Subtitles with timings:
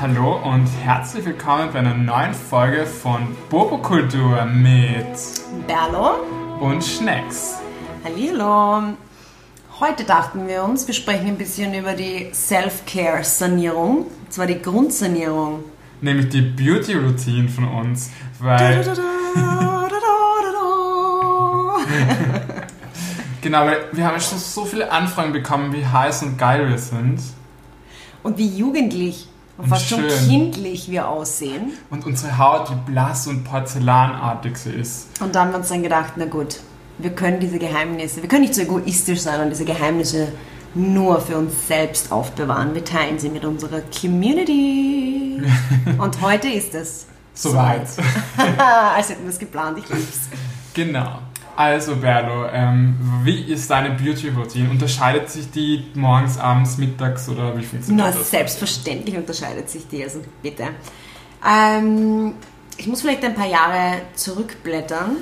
[0.00, 5.04] Hallo und herzlich willkommen bei einer neuen Folge von Bobokultur mit
[5.66, 6.20] Berlo
[6.58, 7.58] und Schnecks.
[8.02, 8.94] Hallo.
[9.78, 15.64] Heute dachten wir uns, wir sprechen ein bisschen über die Self-Care-Sanierung, und zwar die Grundsanierung.
[16.00, 18.84] Nämlich die Beauty-Routine von uns, weil...
[23.42, 27.20] genau, weil wir haben schon so viele Anfragen bekommen, wie heiß und geil wir sind.
[28.22, 31.72] Und wie jugendlich und fast schon kindlich wir aussehen.
[31.90, 35.08] Und unsere Haut, wie blass und porzellanartig sie ist.
[35.20, 36.60] Und dann haben wir uns dann gedacht, na gut,
[36.98, 40.28] wir können diese Geheimnisse, wir können nicht so egoistisch sein und diese Geheimnisse
[40.74, 42.74] nur für uns selbst aufbewahren.
[42.74, 45.42] Wir teilen sie mit unserer Community.
[45.98, 47.88] Und heute ist es Soweit.
[48.96, 50.28] Als hätten wir es geplant, ich lieb's.
[50.74, 51.20] Genau.
[51.56, 54.70] Also Berlo, ähm, wie ist deine Beauty-Routine?
[54.70, 58.30] Unterscheidet sich die morgens, abends, mittags oder wie funktioniert Na, das?
[58.30, 60.68] selbstverständlich unterscheidet sich die, also bitte.
[61.46, 62.34] Ähm,
[62.76, 65.16] ich muss vielleicht ein paar Jahre zurückblättern.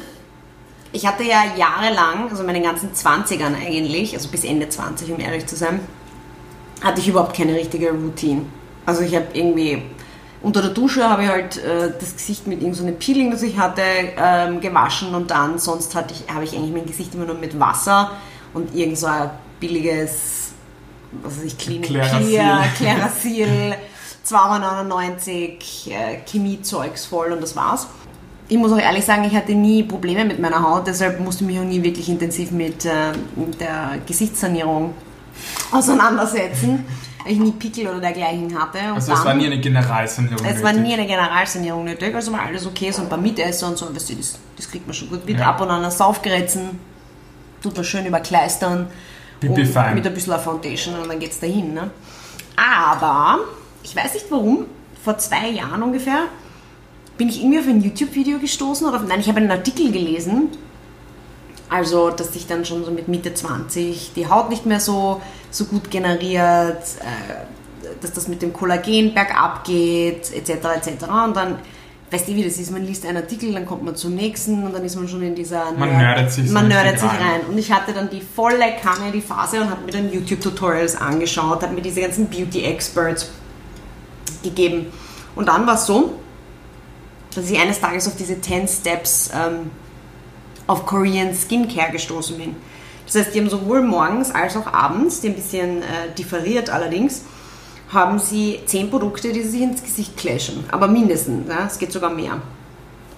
[0.92, 5.46] Ich hatte ja jahrelang, also meine ganzen 20ern eigentlich, also bis Ende 20, um ehrlich
[5.46, 5.80] zu sein,
[6.82, 8.42] hatte ich überhaupt keine richtige Routine.
[8.86, 9.82] Also ich habe irgendwie
[10.40, 13.58] unter der Dusche habe ich halt äh, das Gesicht mit irgendeinem so Peeling, das ich
[13.58, 13.82] hatte,
[14.16, 17.58] ähm, gewaschen und dann sonst hatte ich, habe ich eigentlich mein Gesicht immer nur mit
[17.58, 18.12] Wasser
[18.54, 20.52] und irgend so ein billiges,
[21.22, 22.26] was weiß ich, Clean Klerasil.
[22.26, 23.74] Clear, Klerasil,
[24.26, 27.88] 2,99 äh, Chemiezeugs voll und das war's.
[28.50, 31.50] Ich muss auch ehrlich sagen, ich hatte nie Probleme mit meiner Haut, deshalb musste ich
[31.50, 34.94] mich auch nie wirklich intensiv mit, äh, mit der Gesichtssanierung
[35.70, 36.84] auseinandersetzen,
[37.28, 38.78] ich nie Pickel oder dergleichen hatte.
[38.78, 42.42] Und Also es war nie eine Generalsanierung es war nie eine Generalsanierung nötig, also war
[42.42, 45.08] alles okay, so ein paar Mitesser und so, weißt du, das, das kriegt man schon
[45.08, 45.38] gut mit.
[45.38, 45.50] Ja.
[45.50, 46.78] Ab und an ein Saufgeritzen,
[47.62, 48.88] tut man schön überkleistern.
[49.42, 49.94] Und fein.
[49.94, 51.74] Mit ein bisschen Foundation und dann geht's dahin.
[51.74, 51.90] Ne?
[52.56, 53.38] Aber,
[53.82, 54.66] ich weiß nicht warum,
[55.04, 56.24] vor zwei Jahren ungefähr,
[57.16, 60.48] bin ich irgendwie auf ein YouTube-Video gestoßen oder auf, nein, ich habe einen Artikel gelesen,
[61.70, 65.20] also, dass sich dann schon so mit Mitte 20 die Haut nicht mehr so,
[65.50, 70.50] so gut generiert, äh, dass das mit dem Kollagen bergab geht, etc.
[70.76, 71.04] etc.
[71.26, 71.56] Und dann,
[72.10, 74.72] weißt du, wie das ist, man liest einen Artikel, dann kommt man zum nächsten und
[74.72, 75.72] dann ist man schon in dieser...
[75.72, 77.18] Man Nerd- nerdet sich so Man richtig nerdet sich rein.
[77.20, 77.40] rein.
[77.48, 81.62] Und ich hatte dann die volle Kanne, die Phase und habe mir dann YouTube-Tutorials angeschaut,
[81.62, 83.28] habe mir diese ganzen Beauty-Experts
[84.42, 84.86] gegeben.
[85.34, 86.14] Und dann war es so,
[87.34, 89.70] dass ich eines Tages auf diese 10 Steps ähm,
[90.68, 92.54] auf Korean Skincare gestoßen bin.
[93.06, 97.22] Das heißt, die haben sowohl morgens als auch abends, die ein bisschen äh, differiert allerdings,
[97.92, 100.64] haben sie 10 Produkte, die sich ins Gesicht clashen.
[100.70, 102.40] Aber mindestens, ja, es geht sogar mehr.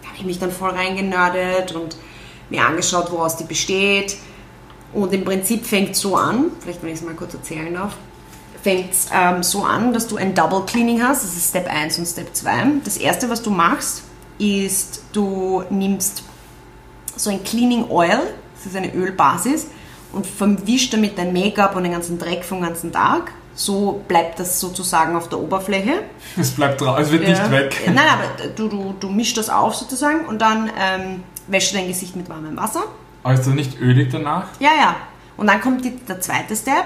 [0.00, 1.96] Da habe ich mich dann voll reingenördet und
[2.50, 4.16] mir angeschaut, woraus die besteht.
[4.92, 7.96] Und im Prinzip fängt so an, vielleicht wenn ich es mal kurz erzählen darf,
[8.62, 12.06] fängt ähm, so an, dass du ein Double Cleaning hast, das ist Step 1 und
[12.06, 12.52] Step 2.
[12.84, 14.02] Das erste, was du machst,
[14.38, 16.22] ist, du nimmst
[17.22, 18.20] so ein Cleaning Oil,
[18.56, 19.68] das ist eine Ölbasis,
[20.12, 23.32] und verwischt damit dein Make-up und den ganzen Dreck vom ganzen Tag.
[23.54, 26.02] So bleibt das sozusagen auf der Oberfläche.
[26.38, 27.28] Es bleibt drauf, es wird Ja.
[27.28, 27.76] nicht weg.
[27.86, 31.88] Nein, aber du, du, du mischst das auf sozusagen und dann ähm, wäschst du dein
[31.88, 32.84] Gesicht mit warmem Wasser.
[33.22, 34.44] Aber ist das nicht ölig danach?
[34.60, 34.96] Ja, ja.
[35.36, 36.84] Und dann kommt die, der zweite Step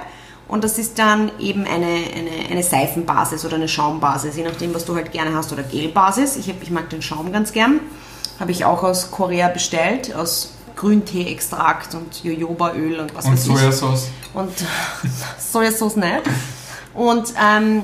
[0.49, 4.85] und das ist dann eben eine, eine, eine Seifenbasis oder eine Schaumbasis, je nachdem, was
[4.85, 6.37] du halt gerne hast, oder Gelbasis.
[6.37, 7.81] Ich, hab, ich mag den Schaum ganz gern.
[8.41, 13.53] Habe ich auch aus Korea bestellt, aus Grüntee-Extrakt und Jojobaöl und was Und weiß ich
[13.53, 14.09] Sojasauce?
[14.35, 14.51] und
[15.39, 16.23] Sojasauce nicht.
[16.95, 17.83] Und ähm,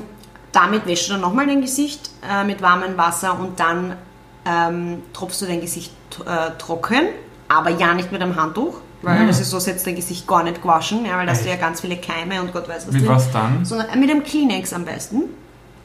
[0.51, 3.95] damit wäschst du dann nochmal dein Gesicht äh, mit warmem Wasser und dann
[4.45, 5.93] ähm, tropfst du dein Gesicht
[6.25, 7.07] äh, trocken,
[7.47, 9.27] aber ja nicht mit einem Handtuch, weil Ja.
[9.27, 11.55] das ist so, setzt dein Gesicht gar nicht gewaschen, ja, weil da hast du ja
[11.55, 13.07] ganz viele Keime und Gott weiß was Wie drin.
[13.09, 13.63] was dann?
[13.63, 15.23] Sondern äh, mit einem Kleenex am besten.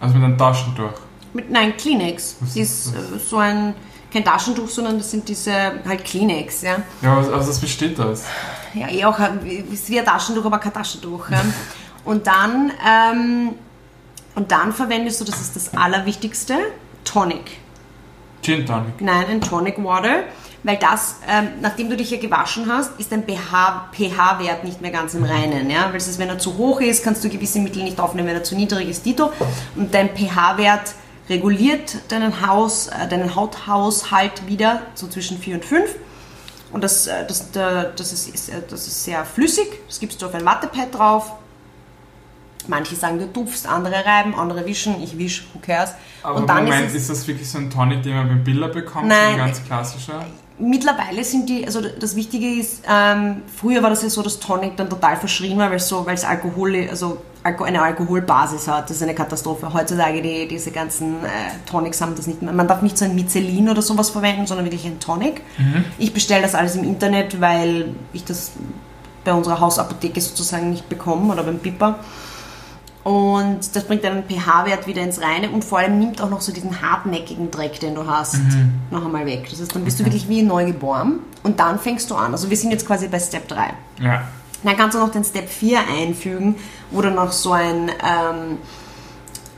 [0.00, 0.90] Also mit einem Taschentuch.
[1.32, 2.36] Mit, nein, Kleenex.
[2.40, 3.74] Was Das ist ist äh, so ein,
[4.16, 5.52] kein Taschentuch, sondern das sind diese
[5.86, 6.76] halt Kleenex, ja.
[7.02, 8.24] Ja, also was besteht das?
[8.74, 9.40] Ja, eh auch ein-
[9.72, 11.30] ist wie ein Taschentuch, aber kein Taschentuch.
[11.30, 11.42] Ja.
[12.04, 13.54] Und dann, ähm,
[14.36, 16.54] und dann verwendest du, das ist das Allerwichtigste,
[17.02, 17.58] Tonic.
[18.42, 19.00] Gin Tonic.
[19.00, 20.22] Nein, ein Tonic Water,
[20.62, 24.92] weil das, ähm, nachdem du dich ja gewaschen hast, ist dein pH pH-Wert nicht mehr
[24.92, 25.68] ganz im Reinen.
[25.68, 25.86] Ja?
[25.86, 28.36] Weil das ist, wenn er zu hoch ist, kannst du gewisse Mittel nicht aufnehmen, wenn
[28.36, 29.32] er zu niedrig ist, Dito.
[29.74, 30.94] Und dein pH-Wert
[31.28, 35.94] reguliert deinen, Haus, äh, deinen Hauthaushalt wieder, so zwischen 4 und 5.
[36.72, 39.66] Und das, äh, das, das, ist, äh, das ist sehr flüssig.
[39.86, 41.32] Das gibst du auf ein Wattepad drauf.
[42.68, 45.00] Manche sagen, du tupfst, andere reiben, andere wischen.
[45.02, 45.90] Ich wisch, who cares.
[46.22, 48.66] Aber und dann Moment, ist ist, das wirklich so ein Tonic, den man beim Billa
[48.66, 49.06] bekommt?
[49.06, 49.34] Nein.
[49.34, 50.26] Ein ganz klassischer?
[50.58, 54.76] mittlerweile sind die, also das Wichtige ist, ähm, früher war das ja so, dass Tonic
[54.76, 58.90] dann total verschrien war, weil es so, weil es Alkohol, also eine Alkoholbasis hat.
[58.90, 59.72] Das ist eine Katastrophe.
[59.72, 61.28] Heutzutage die, diese ganzen äh,
[61.70, 62.52] Tonics haben das nicht mehr.
[62.52, 65.42] Man darf nicht so ein Mycelin oder sowas verwenden, sondern wirklich ein Tonic.
[65.98, 68.52] Ich bestelle das alles im Internet, weil ich das
[69.24, 71.98] bei unserer Hausapotheke sozusagen nicht bekomme oder beim Piper.
[73.06, 76.50] Und das bringt deinen pH-Wert wieder ins Reine und vor allem nimmt auch noch so
[76.50, 78.36] diesen hartnäckigen Dreck, den du hast,
[78.90, 79.46] noch einmal weg.
[79.48, 82.32] Das heißt, dann bist du wirklich wie neu geboren und dann fängst du an.
[82.32, 83.74] Also wir sind jetzt quasi bei Step 3.
[84.00, 84.22] Ja.
[84.62, 86.56] Dann kannst du noch den Step 4 einfügen,
[86.90, 88.58] wo du noch so ein, ähm,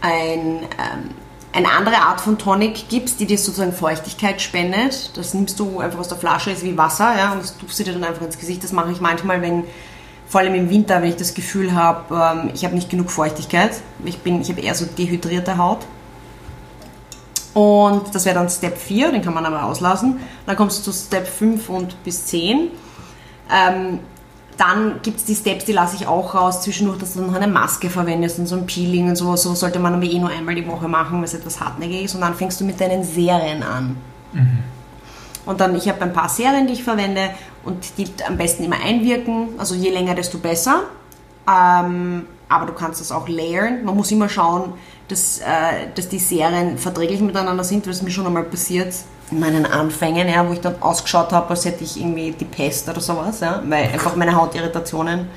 [0.01, 1.11] ein, ähm,
[1.53, 5.17] eine andere Art von Tonic gibst, die dir sozusagen Feuchtigkeit spendet.
[5.17, 7.85] Das nimmst du einfach aus der Flasche, ist wie Wasser, ja, und das tupfst du
[7.85, 8.63] dir dann einfach ins Gesicht.
[8.63, 9.65] Das mache ich manchmal, wenn,
[10.27, 13.81] vor allem im Winter, wenn ich das Gefühl habe, ähm, ich habe nicht genug Feuchtigkeit.
[14.05, 15.87] Ich, bin, ich habe eher so dehydrierte Haut.
[17.55, 20.21] Und das wäre dann Step 4, den kann man aber auslassen.
[20.47, 22.69] Dann kommst du zu Step 5 und bis 10.
[23.51, 24.01] Ähm,
[24.59, 27.47] dann gibt es die Steps, die lasse ich auch raus, zwischendurch, dass du noch eine
[27.47, 29.37] Maske verwendest und so ein Peeling und so.
[29.37, 32.17] So sollte man aber eh nur einmal die Woche machen, weil es etwas hartnäckig ist.
[32.17, 33.97] Und dann fängst du mit deinen Serien an.
[35.47, 37.31] Und dann, ich habe ein paar Serien, die ich verwende
[37.65, 39.51] und die am besten immer einwirken.
[39.59, 40.83] Also je länger, desto besser.
[41.49, 43.85] Ähm, aber du kannst das auch layern.
[43.85, 44.73] Man muss immer schauen,
[45.07, 48.93] dass, äh, dass die Serien verträglich miteinander sind, weil es mir schon einmal passiert
[49.33, 53.01] meinen Anfängen, ja, wo ich dann ausgeschaut habe, als hätte ich irgendwie die Pest oder
[53.01, 55.29] sowas, ja, weil einfach meine Haut Irritationen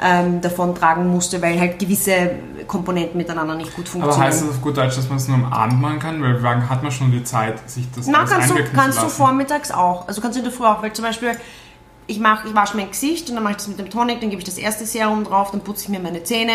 [0.00, 2.30] ähm, davon tragen musste, weil halt gewisse
[2.66, 4.22] Komponenten miteinander nicht gut Aber funktionieren.
[4.22, 6.22] heißt das auf gut Deutsch, dass man es nur am Abend machen kann?
[6.22, 9.70] Weil wann hat man schon die Zeit, sich das Na, kannst du, kannst du vormittags
[9.70, 10.06] auch.
[10.06, 11.32] Also kannst du in der Früh auch, weil zum Beispiel
[12.06, 14.30] ich mache, ich wasche mein Gesicht und dann mache ich das mit dem Tonic, dann
[14.30, 16.52] gebe ich das erste Serum drauf, dann putze ich mir meine Zähne,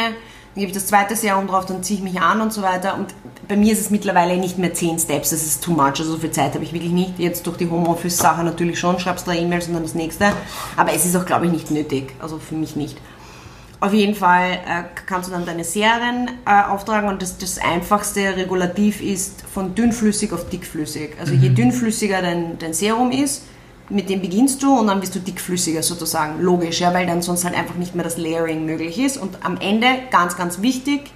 [0.55, 2.95] ich das zweite Serum drauf, dann ziehe ich mich an und so weiter.
[2.95, 3.13] Und
[3.47, 6.17] bei mir ist es mittlerweile nicht mehr 10 Steps, das ist too much, also so
[6.17, 7.17] viel Zeit habe ich wirklich nicht.
[7.17, 10.31] Jetzt durch die Homeoffice-Sache natürlich schon, schreibst drei E-Mails und dann das nächste.
[10.77, 12.97] Aber es ist auch, glaube ich, nicht nötig, also für mich nicht.
[13.79, 18.37] Auf jeden Fall äh, kannst du dann deine Serien äh, auftragen und das, das einfachste
[18.37, 21.17] Regulativ ist von dünnflüssig auf dickflüssig.
[21.19, 23.43] Also je dünnflüssiger dein, dein Serum ist,
[23.89, 26.41] mit dem beginnst du und dann bist du dickflüssiger sozusagen.
[26.41, 29.17] Logisch, ja, weil dann sonst halt einfach nicht mehr das Layering möglich ist.
[29.17, 31.11] Und am Ende, ganz, ganz wichtig,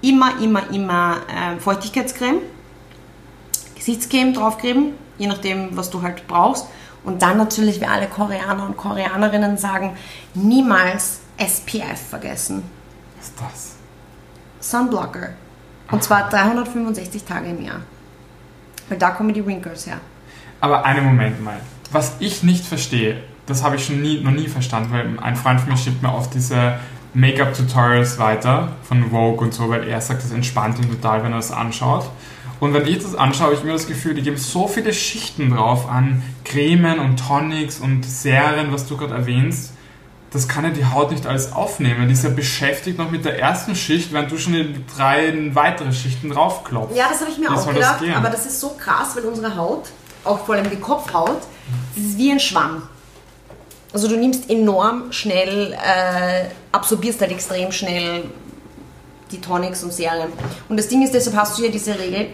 [0.00, 2.38] immer, immer, immer äh, Feuchtigkeitscreme,
[3.74, 6.66] Gesichtscreme draufgeben, je nachdem, was du halt brauchst.
[7.04, 9.96] Und dann natürlich, wie alle Koreaner und Koreanerinnen sagen,
[10.34, 12.62] niemals SPF vergessen.
[13.16, 14.70] Was ist das?
[14.70, 15.30] Sunblocker.
[15.90, 17.80] Und zwar 365 Tage im Jahr.
[18.88, 20.00] Weil da kommen die Wrinkles her.
[20.60, 21.60] Aber einen Moment mal.
[21.90, 25.60] Was ich nicht verstehe, das habe ich schon nie, noch nie verstanden, weil ein Freund
[25.60, 26.78] von mir schickt mir oft diese
[27.14, 31.38] Make-up-Tutorials weiter von Vogue und so, weil er sagt, das entspannt ihn total, wenn er
[31.38, 32.08] das anschaut.
[32.60, 35.50] Und wenn ich das anschaue, habe ich immer das Gefühl, die geben so viele Schichten
[35.50, 39.72] drauf an Cremen und Tonics und Serien, was du gerade erwähnst.
[40.30, 42.06] Das kann ja die Haut nicht alles aufnehmen.
[42.08, 45.92] Die ist ja beschäftigt noch mit der ersten Schicht, während du schon in drei weitere
[45.92, 46.96] Schichten draufklopfst.
[46.96, 48.14] Ja, das habe ich mir Wie auch das gedacht, gehen?
[48.14, 49.84] aber das ist so krass, weil unsere Haut,
[50.28, 51.40] auch vor allem die Kopfhaut,
[51.94, 52.82] das ist wie ein Schwamm.
[53.92, 58.24] Also du nimmst enorm schnell, äh, absorbierst halt extrem schnell
[59.30, 60.32] die Tonics und Serien.
[60.68, 62.28] Und das Ding ist, deshalb hast du ja diese Regel,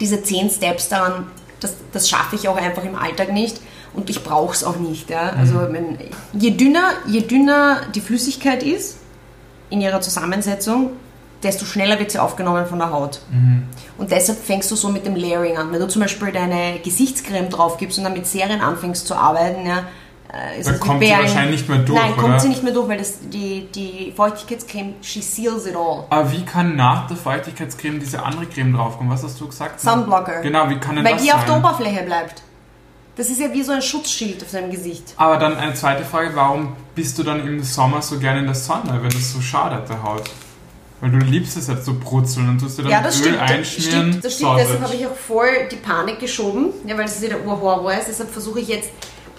[0.00, 1.26] diese 10 Steps daran,
[1.60, 3.58] das, das schaffe ich auch einfach im Alltag nicht
[3.94, 5.10] und ich brauche es auch nicht.
[5.10, 5.30] Ja?
[5.38, 5.98] Also wenn,
[6.32, 8.98] je, dünner, je dünner die Flüssigkeit ist
[9.70, 10.90] in ihrer Zusammensetzung,
[11.44, 13.20] desto schneller wird sie aufgenommen von der Haut.
[13.98, 15.70] Und deshalb fängst du so mit dem Layering an.
[15.72, 19.66] Wenn du zum Beispiel deine Gesichtscreme drauf gibst und dann mit Serien anfängst zu arbeiten,
[19.66, 19.84] ja,
[20.32, 22.40] äh, ist Dann es wie kommt sie wahrscheinlich nicht mehr durch, Nein, kommt oder?
[22.40, 26.04] sie nicht mehr durch, weil das, die, die Feuchtigkeitscreme, she seals it all.
[26.10, 29.12] Aber wie kann nach der Feuchtigkeitscreme diese andere Creme draufkommen?
[29.12, 29.80] Was hast du gesagt?
[29.80, 30.40] Sunblocker.
[30.40, 31.38] Genau, wie kann denn Weil das die sein?
[31.38, 32.42] auf der Oberfläche bleibt.
[33.16, 35.14] Das ist ja wie so ein Schutzschild auf deinem Gesicht.
[35.16, 38.56] Aber dann eine zweite Frage, warum bist du dann im Sommer so gerne in der
[38.56, 40.28] Sonne, wenn das so schadet der Haut?
[41.04, 43.40] Weil du liebst es jetzt so brutzeln und tust dir dann Ja, das Öl stimmt.
[43.42, 43.92] Das einschmieren.
[43.92, 44.58] stimmt, das stimmt.
[44.58, 48.08] Deshalb habe ich auch voll die Panik geschoben, ja, weil das wieder Urhorror ist.
[48.08, 48.88] Deshalb versuche ich jetzt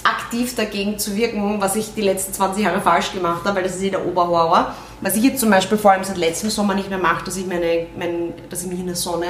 [0.04, 3.78] aktiv dagegen zu wirken, was ich die letzten 20 Jahre falsch gemacht habe, weil das
[3.78, 4.76] ist wieder Oberhorror.
[5.02, 7.48] Was ich jetzt zum Beispiel vor allem seit letztem Sommer nicht mehr mache, dass ich,
[7.48, 9.26] meine, mein, dass ich mich in der Sonne,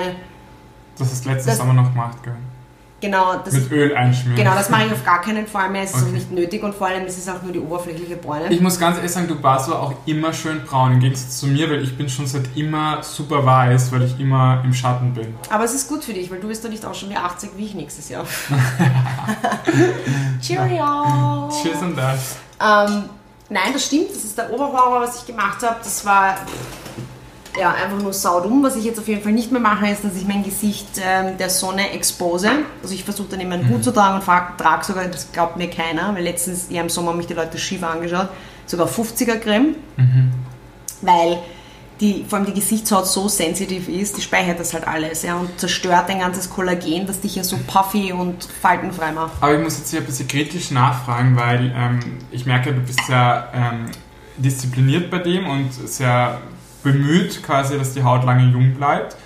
[0.97, 2.35] Das du letzten Sommer noch gemacht, gell?
[3.01, 4.35] Genau, das, Mit Öl einschmieren.
[4.37, 5.83] genau, das mache ich auf gar keinen Fall mehr.
[5.83, 6.05] Es ist Okay.
[6.07, 8.51] auch nicht nötig und vor allem ist es auch nur die oberflächliche Bräune.
[8.51, 11.47] Ich muss ganz ehrlich sagen, du warst aber auch immer schön braun, im Gegensatz zu
[11.47, 15.35] mir, weil ich bin schon seit immer super weiß, weil ich immer im Schatten bin.
[15.49, 17.51] Aber es ist gut für dich, weil du bist doch nicht auch schon wie 80
[17.57, 18.25] wie ich nächstes Jahr.
[20.41, 21.49] Cheerio!
[21.61, 22.35] Cheers und das.
[22.61, 23.03] Ähm,
[23.49, 25.75] nein, das stimmt, das ist der Oberhorror, was ich gemacht habe.
[25.83, 26.37] Das war
[27.59, 28.63] ja, einfach nur saudumm.
[28.63, 31.37] Was ich jetzt auf jeden Fall nicht mehr mache, ist, dass ich mein Gesicht ähm,
[31.37, 32.49] der Sonne expose.
[32.81, 35.69] Also ich versuche dann immer einen Hut zu tragen und trage sogar, das glaubt mir
[35.69, 38.29] keiner, weil letztens ja im Sommer haben mich die Leute schief angeschaut,
[38.65, 39.75] sogar 50er Creme.
[41.01, 41.39] weil
[42.01, 45.57] die, vor allem die Gesichtshaut so sensitiv ist, die speichert das halt alles ja, und
[45.59, 49.33] zerstört dein ganzes Kollagen, das dich ja so puffy und faltenfrei macht.
[49.39, 51.99] Aber ich muss jetzt hier ein bisschen kritisch nachfragen, weil ähm,
[52.31, 53.85] ich merke, du bist sehr ähm,
[54.37, 56.41] diszipliniert bei dem und sehr
[56.85, 59.17] bemüht quasi, dass die Haut lange jung bleibt.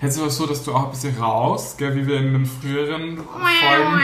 [0.00, 2.32] Jetzt ist es aber so, dass du auch ein bisschen raus, gell, wie wir in
[2.32, 4.00] den früheren Folgen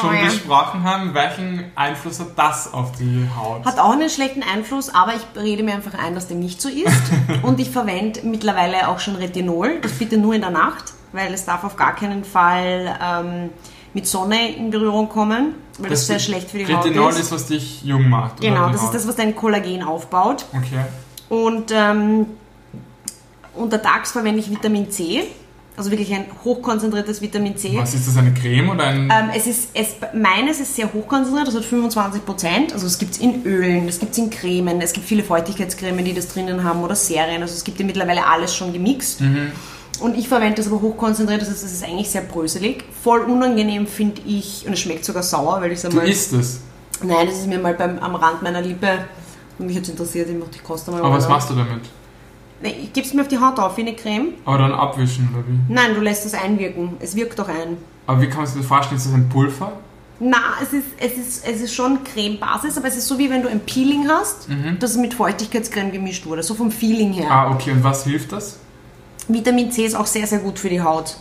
[0.00, 1.14] schon besprochen haben.
[1.14, 3.64] Welchen Einfluss hat das auf die Haut?
[3.64, 6.68] Hat auch einen schlechten Einfluss, aber ich rede mir einfach ein, dass dem nicht so
[6.68, 7.12] ist.
[7.42, 9.80] und ich verwende mittlerweile auch schon Retinol.
[9.80, 13.50] Das bitte nur in der Nacht, weil es darf auf gar keinen Fall ähm,
[13.92, 16.96] mit Sonne in Berührung kommen, weil das, das sehr schlecht für die Retinol Haut ist.
[16.96, 18.40] Retinol ist, was dich jung macht.
[18.40, 20.44] Genau, das ist das, was dein Kollagen aufbaut.
[20.52, 20.84] Okay.
[21.34, 22.26] Und ähm,
[23.54, 25.24] untertags verwende ich Vitamin C.
[25.76, 27.76] Also wirklich ein hochkonzentriertes Vitamin C.
[27.76, 29.10] Was ist das, eine Creme oder ein...
[29.10, 32.72] Ähm, es ist, es, meines ist sehr hochkonzentriert, das hat 25 Prozent.
[32.72, 36.04] Also es gibt es in Ölen, es gibt es in Cremen, es gibt viele Feuchtigkeitscremen,
[36.04, 37.42] die das drinnen haben oder Serien.
[37.42, 39.20] Also es gibt ja mittlerweile alles schon gemixt.
[39.20, 39.50] Mhm.
[39.98, 42.84] Und ich verwende das aber hochkonzentriert, das heißt, es ist eigentlich sehr bröselig.
[43.02, 46.04] Voll unangenehm finde ich, und es schmeckt sogar sauer, weil ich es einmal...
[46.04, 46.60] Du isst es?
[47.02, 49.06] Nein, das ist mir mal beim, am Rand meiner Lippe,
[49.58, 51.00] mich jetzt interessiert, ich dachte, ich koste mal.
[51.00, 51.80] Aber was machst du damit?
[52.62, 54.28] Ich gebe es mir auf die Haut auf wie eine Creme.
[54.44, 55.72] Aber dann abwischen, oder wie?
[55.72, 56.96] Nein, du lässt es einwirken.
[57.00, 57.76] Es wirkt doch ein.
[58.06, 58.96] Aber wie kann man sich das vorstellen?
[58.96, 59.72] Ist das ein Pulver?
[60.20, 63.42] Na, es ist, es ist, es ist schon Cremebasis, aber es ist so wie wenn
[63.42, 64.78] du ein Peeling hast, Mhm.
[64.78, 66.42] das mit Feuchtigkeitscreme gemischt wurde.
[66.42, 67.30] So vom Feeling her.
[67.30, 67.72] Ah, okay.
[67.72, 68.58] Und was hilft das?
[69.28, 71.16] Vitamin C ist auch sehr, sehr gut für die Haut.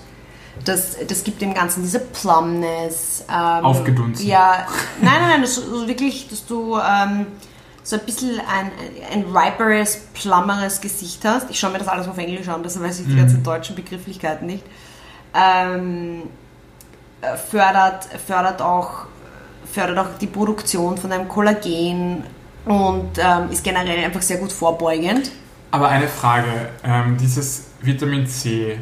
[0.66, 3.26] Das, das gibt dem Ganzen diese Plumpness.
[3.30, 4.28] Ähm, Aufgedunsen.
[4.28, 4.68] Ja,
[5.02, 7.26] nein, nein, nein, das ist so wirklich, dass du ähm,
[7.84, 8.72] so ein bisschen ein,
[9.12, 11.50] ein riperes, plummeres Gesicht hast.
[11.50, 13.18] Ich schaue mir das alles auf Englisch an, das weiß ich die Mhm.
[13.18, 14.64] ganzen deutschen Begrifflichkeiten nicht.
[15.34, 16.24] Ähm,
[17.22, 19.06] äh, fördert, fördert, auch,
[19.72, 22.24] fördert auch die Produktion von einem Kollagen
[22.66, 25.32] und ähm, ist generell einfach sehr gut vorbeugend.
[25.72, 26.70] Aber eine Frage.
[26.84, 28.80] Ähm, dieses Vitamin C,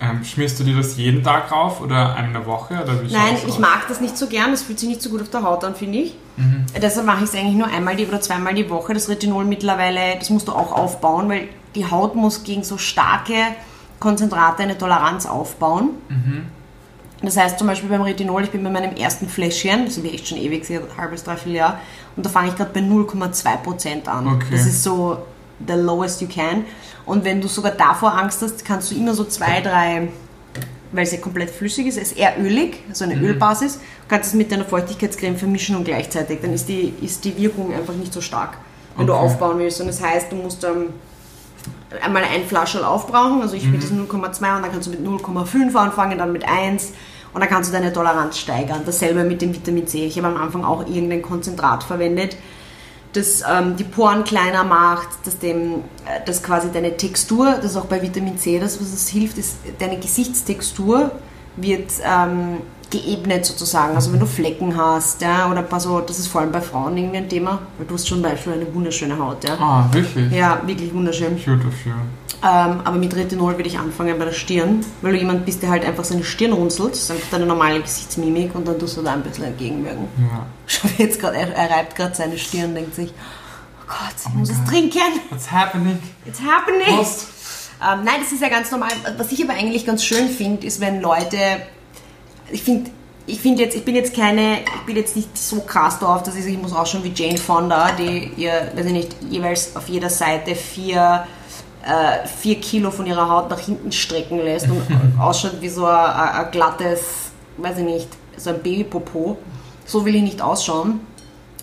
[0.00, 2.74] ähm, schmierst du dir das jeden Tag rauf oder der Woche?
[2.82, 3.58] Oder wie Nein, ich aus?
[3.58, 5.74] mag das nicht so gern, das fühlt sich nicht so gut auf der Haut an,
[5.74, 6.14] finde ich.
[6.36, 6.66] Mhm.
[6.80, 8.94] Deshalb mache ich es eigentlich nur einmal die oder zweimal die Woche.
[8.94, 13.34] Das Retinol mittlerweile, das musst du auch aufbauen, weil die Haut muss gegen so starke
[13.98, 15.90] Konzentrate eine Toleranz aufbauen.
[16.08, 16.46] Mhm.
[17.22, 20.14] Das heißt zum Beispiel beim Retinol, ich bin bei meinem ersten Fläschchen, das habe ich
[20.14, 21.80] echt schon ewig, ein halbes, dreiviertel Jahr,
[22.14, 24.28] und da fange ich gerade bei 0,2% an.
[24.28, 24.46] Okay.
[24.52, 25.18] Das ist so
[25.66, 26.64] the lowest you can.
[27.06, 30.08] Und wenn du sogar davor Angst hast, kannst du immer so zwei, drei,
[30.92, 33.24] weil es ja komplett flüssig ist, es ist eher ölig, also eine Mhm.
[33.24, 37.74] Ölbasis, kannst es mit deiner Feuchtigkeitscreme vermischen und gleichzeitig, dann ist die, ist die Wirkung
[37.74, 38.56] einfach nicht so stark,
[38.96, 39.22] wenn du Okay.
[39.24, 39.80] aufbauen willst.
[39.80, 40.90] Und das heißt, du musst ähm,
[42.02, 43.72] einmal ein Flascherl aufbrauchen, also ich Mhm.
[43.72, 46.92] mit diesem 0,2 und dann kannst du mit 0,5 anfangen, dann mit 1
[47.34, 48.82] und dann kannst du deine Toleranz steigern.
[48.86, 50.04] Dasselbe mit dem Vitamin C.
[50.06, 52.36] Ich habe am Anfang auch irgendein Konzentrat verwendet,
[53.12, 57.76] das ähm, die Poren kleiner macht, das, dem, äh, das quasi deine Textur, das ist
[57.76, 61.10] auch bei Vitamin C, das was es hilft, ist deine Gesichtstextur
[61.56, 62.58] wird ähm,
[62.90, 63.94] geebnet sozusagen.
[63.94, 66.60] Also wenn du Flecken hast, ja, oder ein paar so, das ist vor allem bei
[66.60, 69.54] Frauen irgendwie ein Thema, weil du hast zum Beispiel eine wunderschöne Haut, ja.
[69.58, 70.32] Ah, wirklich?
[70.32, 71.36] Ja, wirklich wunderschön.
[71.36, 71.94] Dafür.
[72.40, 75.70] Ähm, aber mit Retinol würde ich anfangen bei der Stirn, weil du jemand bist, der
[75.70, 76.92] halt einfach seine Stirn runzelt.
[76.92, 80.06] Das ist einfach deine normale Gesichtsmimik und dann tust du da ein bisschen entgegenwirken.
[80.20, 80.46] Ja.
[80.66, 84.34] Schau jetzt gerade, er, er reibt gerade seine Stirn und denkt sich, oh Gott, ich
[84.34, 85.00] muss es trinken.
[85.30, 85.98] What's happening?
[86.26, 86.96] It's happening.
[86.96, 87.26] Prost!
[87.80, 88.90] Ähm, nein, das ist ja ganz normal.
[89.16, 91.36] Was ich aber eigentlich ganz schön finde, ist, wenn Leute,
[92.50, 92.90] ich finde,
[93.26, 96.34] ich finde jetzt, ich bin jetzt keine, ich bin jetzt nicht so krass drauf, dass
[96.34, 100.08] ich ich muss ausschauen wie Jane Fonda, die ihr, weiß ich nicht, jeweils auf jeder
[100.08, 101.26] Seite vier,
[101.84, 104.82] äh, vier Kilo von ihrer Haut nach hinten strecken lässt und
[105.20, 109.38] ausschaut wie so ein, glattes, weiß ich nicht, so ein Babypopo.
[109.86, 111.00] So will ich nicht ausschauen.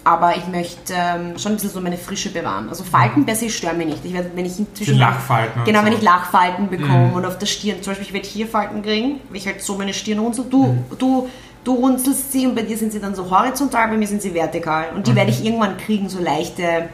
[0.03, 2.69] Aber ich möchte ähm, schon ein bisschen so meine Frische bewahren.
[2.69, 4.05] Also Falten per se stören mich nicht.
[4.05, 5.86] Ich werde, wenn ich inzwischen Die Lachfalten Genau, so.
[5.88, 7.13] wenn ich Lachfalten bekomme Mhm.
[7.13, 9.74] und auf der Stirn, zum Beispiel ich werde hier Falten kriegen, weil ich halt so
[9.75, 10.45] meine Stirn runzel.
[10.48, 10.86] Du, Mhm.
[11.00, 11.27] du,
[11.63, 14.31] du runzelst sie und bei dir sind sie dann so horizontal, bei mir sind sie
[14.31, 14.89] vertikal.
[14.95, 15.15] Und die Mhm.
[15.15, 16.89] werde ich irgendwann kriegen, so leichte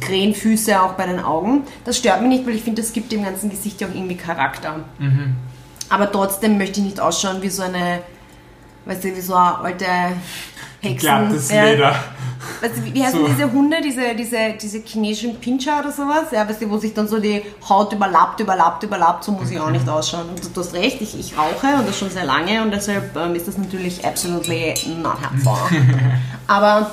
[0.00, 1.62] Krähenfüße auch bei den Augen.
[1.84, 4.16] Das stört mich nicht, weil ich finde, das gibt dem ganzen Gesicht ja auch irgendwie
[4.16, 4.80] Charakter.
[4.98, 5.36] Mhm.
[5.88, 8.00] Aber trotzdem möchte ich nicht ausschauen wie so eine,
[8.84, 9.86] weißt du, wie so eine alte
[10.80, 10.98] Hexen.
[10.98, 11.64] Glattes Ja.
[11.64, 11.94] Leder.
[12.62, 13.26] Weißt du, wie, heißen So.
[13.26, 16.30] diese Hunde, diese, diese, diese chinesischen Pinscher oder sowas?
[16.32, 19.60] Ja, weißt du, wo sich dann so die Haut überlappt, überlappt, überlappt, so muss ich
[19.60, 20.30] auch nicht ausschauen.
[20.30, 23.14] Und du, du hast recht, ich, ich rauche und das schon sehr lange und deshalb
[23.16, 25.58] ähm, ist das natürlich absolutely not helpful.
[26.46, 26.90] Aber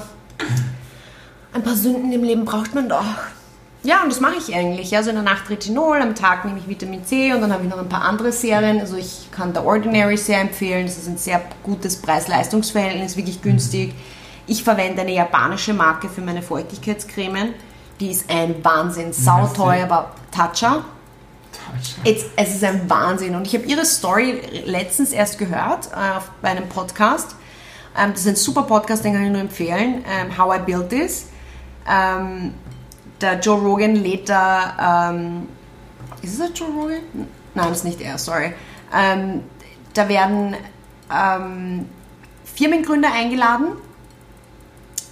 [1.53, 3.05] ein paar Sünden im Leben braucht man doch.
[3.83, 4.95] Ja, und das mache ich eigentlich.
[4.95, 7.69] Also in der Nacht Retinol, am Tag nehme ich Vitamin C und dann habe ich
[7.69, 8.79] noch ein paar andere Serien.
[8.79, 10.85] Also ich kann The Ordinary sehr empfehlen.
[10.85, 13.93] Das ist ein sehr gutes Preis-Leistungs-Verhältnis, wirklich günstig.
[14.45, 17.53] Ich verwende eine japanische Marke für meine Feuchtigkeitscremen.
[17.99, 19.13] Die ist ein Wahnsinn.
[19.13, 20.83] Sauteuer, aber Tatcha.
[22.03, 23.35] Es, es ist ein Wahnsinn.
[23.35, 27.35] Und ich habe ihre Story letztens erst gehört äh, bei einem Podcast.
[27.97, 30.03] Ähm, das ist ein super Podcast, den kann ich nur empfehlen.
[30.09, 31.27] Ähm, How I Built This.
[31.89, 32.53] Ähm,
[33.21, 35.11] der Joe Rogan lädt da.
[35.11, 35.47] Ähm,
[36.21, 37.01] ist es der Joe Rogan?
[37.55, 38.53] Nein, das ist nicht er, sorry.
[38.95, 39.43] Ähm,
[39.93, 40.55] da werden
[41.11, 41.85] ähm,
[42.43, 43.77] Firmengründer eingeladen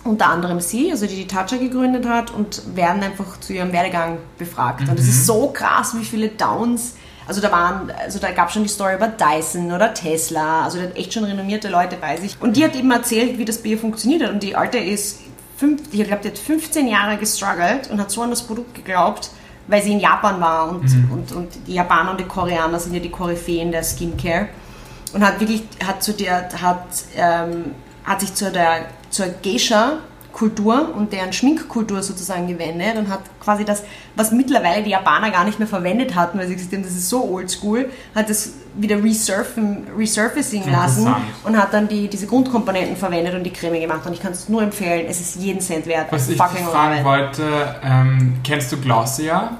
[0.05, 4.19] unter anderem sie, also die die Toucher gegründet hat und werden einfach zu ihrem Werdegang
[4.37, 4.81] befragt.
[4.81, 4.89] Mhm.
[4.89, 6.95] Und es ist so krass, wie viele Downs,
[7.27, 10.77] also da waren, also da gab es schon die Story über Dyson oder Tesla, also
[10.77, 12.37] da hat echt schon renommierte Leute bei sich.
[12.39, 14.29] Und die hat eben erzählt, wie das Bier funktioniert hat.
[14.29, 15.21] Und die Alte ist,
[15.57, 19.29] fünf, ich glaube, die hat 15 Jahre gestruggelt und hat so an das Produkt geglaubt,
[19.67, 21.11] weil sie in Japan war und, mhm.
[21.11, 24.49] und, und die Japaner und die Koreaner sind ja die Koryphäen der Skincare.
[25.13, 26.85] Und hat wirklich, hat zu der, hat,
[27.15, 29.27] ähm, hat sich zu der zur
[30.35, 33.83] Geisha-Kultur und deren Schminkkultur sozusagen gewendet und hat quasi das,
[34.15, 37.09] was mittlerweile die Japaner gar nicht mehr verwendet hatten, weil sie gesagt haben, das ist
[37.09, 41.13] so oldschool, hat das wieder resurfen, resurfacing lassen
[41.43, 44.05] und hat dann die, diese Grundkomponenten verwendet und die Creme gemacht.
[44.05, 46.07] Und ich kann es nur empfehlen, es ist jeden Cent wert.
[46.11, 49.51] Was ich fragen wollte, ähm, kennst du Glossier?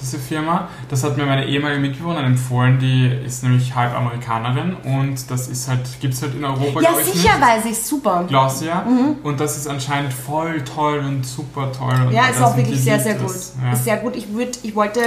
[0.00, 0.68] Diese Firma.
[0.88, 5.68] Das hat mir meine ehemalige Mitbewohnerin empfohlen, die ist nämlich halb Amerikanerin und das ist
[5.68, 7.46] halt, gibt es halt in Europa, Ja, sicher nicht.
[7.46, 8.24] weiß ich, super.
[8.28, 8.84] Glossier.
[8.86, 9.16] Mhm.
[9.22, 11.94] Und das ist anscheinend voll toll und super toll.
[12.06, 13.30] Und ja, ist auch wirklich sehr, sehr gut.
[13.62, 13.72] Ja.
[13.72, 14.16] Ist sehr gut.
[14.16, 15.00] Ich, würd, ich wollte,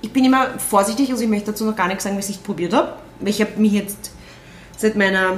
[0.00, 2.72] ich bin immer vorsichtig, also ich möchte dazu noch gar nichts sagen, was ich probiert
[2.74, 2.94] habe.
[3.24, 4.12] Ich habe mich jetzt
[4.76, 5.32] seit meiner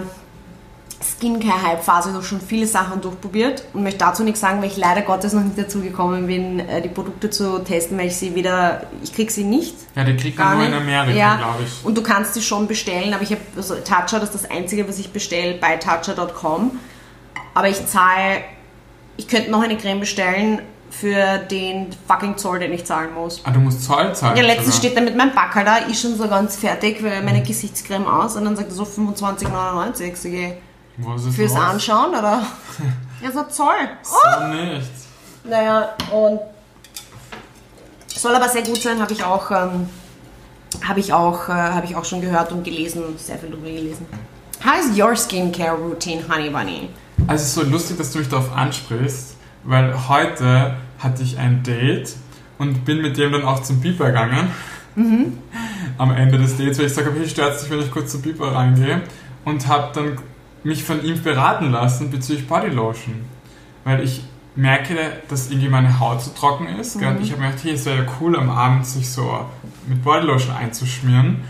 [1.02, 5.32] Skincare-Hype-Phase noch schon viele Sachen durchprobiert und möchte dazu nichts sagen, weil ich leider Gottes
[5.32, 9.14] noch nicht dazu gekommen bin, äh, die Produkte zu testen, weil ich sie wieder, ich
[9.14, 9.74] kriege sie nicht.
[9.96, 11.36] Ja, die kriegt man nur in Amerika, ja.
[11.36, 11.84] glaube ich.
[11.84, 14.86] Und du kannst sie schon bestellen, aber ich habe, also Toucher, das ist das einzige,
[14.86, 16.78] was ich bestelle bei toucher.com.
[17.54, 18.42] Aber ich zahle,
[19.16, 23.40] ich könnte noch eine Creme bestellen für den fucking Zoll, den ich zahlen muss.
[23.44, 24.36] Ah, du musst Zoll zahlen?
[24.36, 27.42] Ja, letztens steht da mit meinem Backel da, ich schon so ganz fertig, weil meine
[27.42, 30.16] Gesichtscreme aus und dann sagt er so 25,99.
[30.16, 30.28] So,
[30.98, 31.54] Fürs los?
[31.54, 32.42] Anschauen, oder?
[33.22, 33.74] ja, so Zoll.
[34.02, 34.46] So oh!
[34.48, 35.06] nichts.
[35.44, 36.40] Naja, und
[38.08, 39.88] soll aber sehr gut sein, habe ich auch, ähm,
[40.86, 43.68] habe ich auch, äh, habe ich auch schon gehört und gelesen und sehr viel darüber
[43.68, 44.06] gelesen.
[44.62, 46.90] How is your skincare routine, Honey Bunny?
[47.26, 51.62] Also es ist so lustig, dass du mich darauf ansprichst, weil heute hatte ich ein
[51.62, 52.14] Date
[52.58, 54.50] und bin mit dem dann auch zum Piper gegangen.
[54.96, 55.38] Mhm.
[55.98, 58.22] Am Ende des Dates, weil ich sage, okay, stört es dich, wenn ich kurz zum
[58.22, 59.02] Piper reingehe
[59.44, 60.18] und habe dann
[60.62, 63.24] mich von ihm beraten lassen bezüglich Bodylotion.
[63.84, 64.22] Weil ich
[64.56, 64.96] merke,
[65.28, 66.96] dass irgendwie meine Haut so trocken ist.
[67.00, 67.06] Mhm.
[67.06, 69.46] Und ich habe mir gedacht, hey, es wäre ja cool, am Abend sich so
[69.86, 71.42] mit Bodylotion einzuschmieren.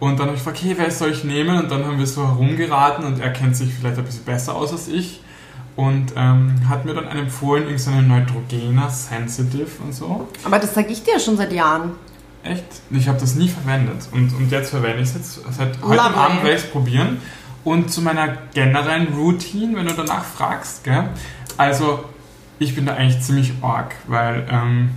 [0.00, 1.58] Und dann habe ich gefragt, hey, wer soll ich nehmen?
[1.58, 4.72] Und dann haben wir so herumgeraten und er kennt sich vielleicht ein bisschen besser aus
[4.72, 5.20] als ich.
[5.74, 10.28] Und ähm, hat mir dann einen empfohlen, irgendeine Neutrogena Sensitive und so.
[10.44, 11.92] Aber das sage ich dir schon seit Jahren.
[12.42, 12.64] Echt?
[12.90, 14.08] Ich habe das nie verwendet.
[14.12, 15.40] Und, und jetzt verwende ich es jetzt.
[15.56, 17.20] Seit heute Abend werde ich es probieren.
[17.68, 21.04] Und zu meiner generellen Routine, wenn du danach fragst, gell?
[21.58, 22.02] Also,
[22.58, 24.88] ich bin da eigentlich ziemlich arg, weil ähm,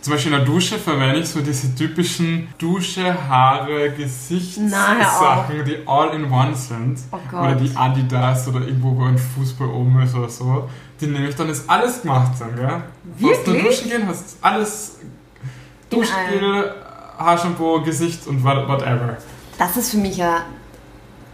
[0.00, 6.14] zum Beispiel in der Dusche verwende ich so diese typischen Dusche, Haare, Gesichtssachen, die all
[6.14, 7.00] in one sind.
[7.10, 10.70] Oh oder die Adidas oder irgendwo, wo ein Fußball oben ist oder so.
[11.00, 12.82] Die nehme ich dann, ist alles gemacht dann, gell?
[13.18, 13.44] Wirklich?
[13.44, 15.00] Du duschen gehen, hast alles
[15.90, 16.72] Duschgel,
[17.18, 19.16] Haarshampoo, Gesicht und whatever.
[19.58, 20.44] Das ist für mich ja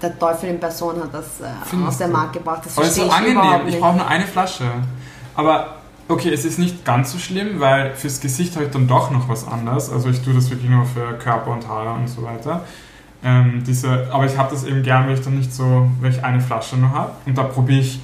[0.03, 2.63] der Teufel in Person hat das äh, aus der Markt gebracht.
[2.65, 3.67] Das Aber ist so angenehm.
[3.67, 4.65] Ich brauche nur eine Flasche.
[5.35, 5.77] Aber
[6.09, 9.29] okay, es ist nicht ganz so schlimm, weil fürs Gesicht habe ich dann doch noch
[9.29, 9.91] was anderes.
[9.91, 12.63] Also ich tue das wirklich nur für Körper und Haare und so weiter.
[13.25, 16.25] Ähm, diese, aber ich habe das eben gern, wenn ich dann nicht so, wenn ich
[16.25, 17.13] eine Flasche nur habe.
[17.25, 18.01] Und da probiere ich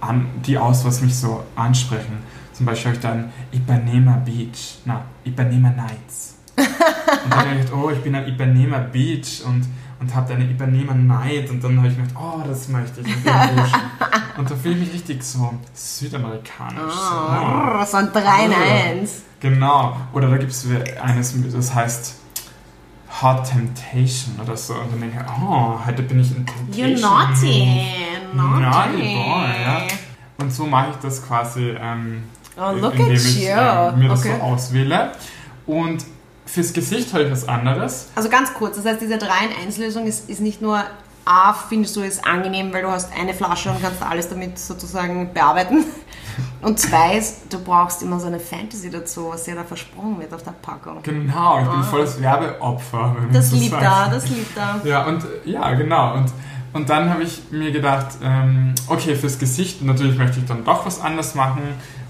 [0.00, 2.18] an, die aus, was mich so ansprechen.
[2.52, 6.38] Zum Beispiel habe ich dann Ipanema Beach, na, Ipanema Nights.
[6.56, 9.64] und dann habe ich gedacht, oh, ich bin ein Ipanema Beach und
[10.00, 13.06] und habe eine Ipanema Night und dann habe ich gedacht, oh, das möchte ich.
[14.38, 16.94] und da fühle ich mich richtig so südamerikanisch.
[16.94, 19.22] Oh, so, so ein 3 in 1.
[19.40, 19.96] Genau.
[20.12, 20.66] Oder da gibt es
[21.02, 22.16] eines, das heißt
[23.22, 24.74] Hot Temptation oder so.
[24.74, 26.88] Und dann denke ich, oh, heute bin ich in Temptation.
[26.88, 27.86] You naughty.
[28.34, 28.62] Naughty.
[28.62, 29.82] Naughty boy, ja.
[30.38, 32.22] Und so mache ich das quasi, ähm,
[32.56, 34.36] oh, look indem at ich äh, mir das okay.
[34.38, 35.12] so auswähle.
[35.66, 36.04] Und
[36.48, 38.08] Fürs Gesicht habe ich was anderes.
[38.14, 40.82] Also ganz kurz, das heißt, diese 3 in 1 Lösung ist, ist nicht nur
[41.26, 45.32] A, findest du es angenehm, weil du hast eine Flasche und kannst alles damit sozusagen
[45.34, 45.84] bearbeiten.
[46.62, 50.32] Und zwei ist, du brauchst immer so eine Fantasy dazu, was ja da versprochen wird
[50.32, 51.02] auf der Packung.
[51.02, 51.82] Genau, ich bin ah.
[51.82, 53.16] volles Werbeopfer.
[53.32, 54.80] das liebt da, das liebt da.
[54.84, 56.14] Ja, und ja, genau.
[56.14, 56.32] Und,
[56.74, 60.86] und dann habe ich mir gedacht, ähm, okay, fürs Gesicht natürlich möchte ich dann doch
[60.86, 61.62] was anders machen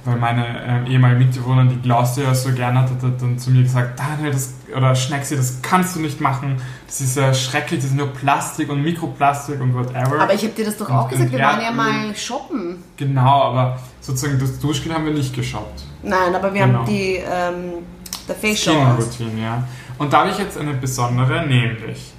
[0.09, 3.99] weil meine äh, ehemalige Mitbewohnerin, die ja so gerne hat, hat dann zu mir gesagt,
[3.99, 6.57] Daniel, das, oder Schnecksi, das kannst du nicht machen.
[6.87, 10.21] Das ist ja schrecklich, das ist nur Plastik und Mikroplastik und whatever.
[10.21, 12.83] Aber ich habe dir das doch Und- auch gesagt, wir waren ja mal shoppen.
[12.97, 15.83] Genau, aber sozusagen das Duschgel haben wir nicht geshoppt.
[16.03, 16.79] Nein, aber wir Genau.
[16.81, 17.85] haben die, ähm,
[18.27, 18.97] der Facial.
[18.97, 19.63] Routine, ja.
[19.99, 22.13] Und da habe ich jetzt eine besondere, nämlich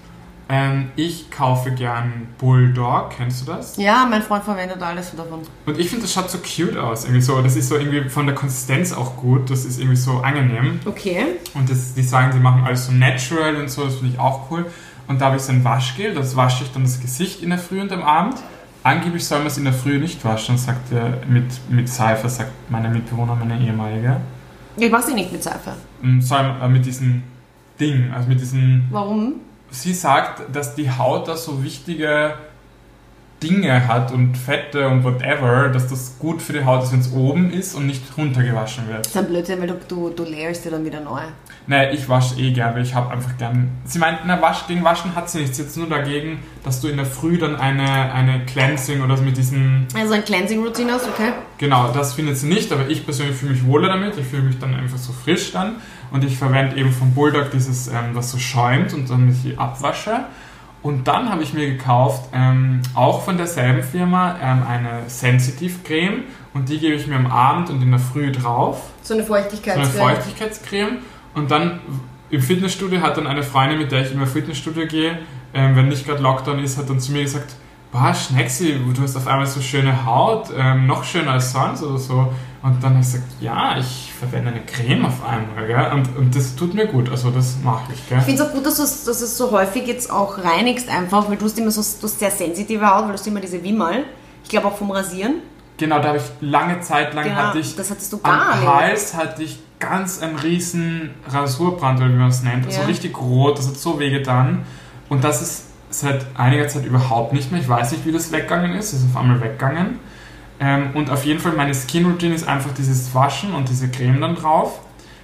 [0.52, 3.78] ähm, ich kaufe gern Bulldog, kennst du das?
[3.78, 5.42] Ja, mein Freund verwendet alles davon.
[5.68, 7.04] Und ich finde, das schaut so cute aus.
[7.04, 9.52] Irgendwie so, das ist so irgendwie von der Konsistenz auch gut.
[9.52, 10.80] Das ist irgendwie so angenehm.
[10.86, 11.38] Okay.
[11.54, 14.50] Und das, die sagen, die machen alles so natural und so, das finde ich auch
[14.50, 14.66] cool.
[15.08, 17.60] Und da habe ich so ein Waschgel, das wasche ich dann das Gesicht in der
[17.60, 18.38] Früh und am Abend.
[18.82, 22.52] Angeblich soll man es in der Früh nicht waschen, sagt der mit, mit Seife, sagt
[22.70, 24.18] meine Mitbewohner, meine ehemalige.
[24.78, 25.74] Ich mach sie nicht mit Seife.
[26.02, 27.24] Und Soll man, äh, mit diesem
[27.80, 29.34] Ding, also mit diesem Warum?
[29.72, 32.34] Sie sagt, dass die Haut da so wichtige
[33.42, 37.14] Dinge hat und Fette und whatever, dass das gut für die Haut ist, wenn es
[37.14, 39.00] oben ist und nicht runtergewaschen wird.
[39.00, 41.22] Das ist ein Blödsinn, weil du, du, du leerst dir dann wieder neu.
[41.68, 43.70] Naja, ich wasche eh gern, weil ich habe einfach gern.
[43.86, 45.58] Sie meint, na, wasch, gegen Waschen hat sie nichts.
[45.58, 49.38] Jetzt nur dagegen, dass du in der Früh dann eine, eine Cleansing oder so mit
[49.38, 49.88] diesen.
[49.96, 51.32] Also ein Cleansing-Routine hast, okay?
[51.60, 54.18] Genau, das findet sie nicht, aber ich persönlich fühle mich wohler damit.
[54.18, 55.76] Ich fühle mich dann einfach so frisch dann.
[56.12, 60.26] Und ich verwende eben vom Bulldog dieses, ähm, was so schäumt und dann ich abwasche.
[60.82, 66.24] Und dann habe ich mir gekauft, ähm, auch von derselben Firma, ähm, eine Sensitive Creme.
[66.54, 68.90] Und die gebe ich mir am Abend und in der Früh drauf.
[69.02, 70.16] So eine So eine Feuchtigkeitscreme.
[70.16, 70.98] Feuchtigkeitscreme.
[71.36, 71.80] Und dann
[72.30, 75.20] im Fitnessstudio hat dann eine Freundin, mit der ich immer Fitnessstudio gehe,
[75.54, 77.56] ähm, wenn nicht gerade Lockdown ist, hat dann zu mir gesagt,
[77.92, 81.98] boah, Schnecksi, du hast auf einmal so schöne Haut, ähm, noch schöner als sonst oder
[81.98, 82.32] so.
[82.62, 85.92] Und dann habe ich gesagt, ja, ich verwende eine Creme auf einmal, gell?
[85.94, 88.18] Und, und das tut mir gut, also das mache ich, gell?
[88.20, 90.38] Ich finde es auch gut, dass du es dass du es so häufig jetzt auch
[90.44, 93.28] reinigst einfach, weil du hast immer so du hast sehr sensitive Haut, weil du hast
[93.28, 94.04] immer diese Wimmerl.
[94.44, 95.36] Ich glaube auch vom Rasieren.
[95.78, 98.56] Genau, da habe ich lange Zeit lang Genau, hatte ich das hattest du am gar
[98.58, 98.68] nicht.
[98.68, 102.66] Hals hatte ich ganz einen riesen Rasurbrand, oder wie man es nennt.
[102.66, 102.88] Also Ja.
[102.88, 104.66] richtig rot, das hat so weh getan.
[105.08, 107.62] Und das ist seit einiger Zeit überhaupt nicht mehr.
[107.62, 108.94] Ich weiß nicht, wie das weggegangen ist.
[108.94, 110.00] Es ist auf einmal weggegangen.
[110.60, 114.20] Ähm, und auf jeden Fall, meine Skin Routine ist einfach dieses Waschen und diese Creme
[114.22, 114.82] dann drauf.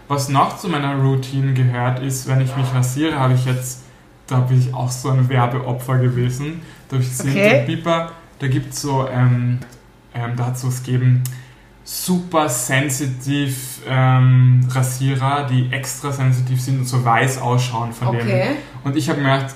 [0.07, 3.81] Was noch zu meiner Routine gehört, ist, wenn ich mich rasiere, habe ich jetzt,
[4.27, 6.61] da bin ich auch so ein Werbeopfer gewesen.
[6.89, 7.49] Da habe ich gesehen, Okay.
[7.49, 9.59] der Biber, da gibt es so, ähm,
[10.13, 11.23] ähm, da hat es so es gegeben,
[11.83, 18.21] super sensitiv ähm, Rasierer, die extra sensitiv sind und so weiß ausschauen von dem.
[18.25, 18.47] Okay.
[18.83, 19.55] Und ich habe mir gedacht,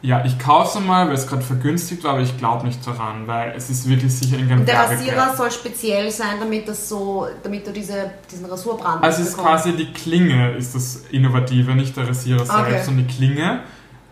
[0.00, 3.26] ja, ich kaufe es mal, weil es gerade vergünstigt war, aber ich glaube nicht daran,
[3.26, 4.78] weil es ist wirklich sicher irgendein Und der.
[4.78, 9.36] Rasierer soll speziell sein, damit das so, damit du diese, diesen Rasurbrand Also es ist
[9.36, 9.64] bekommst.
[9.64, 12.70] quasi die Klinge ist das Innovative, nicht der Rasierer Okay.
[12.70, 13.60] selbst, sondern die Klinge.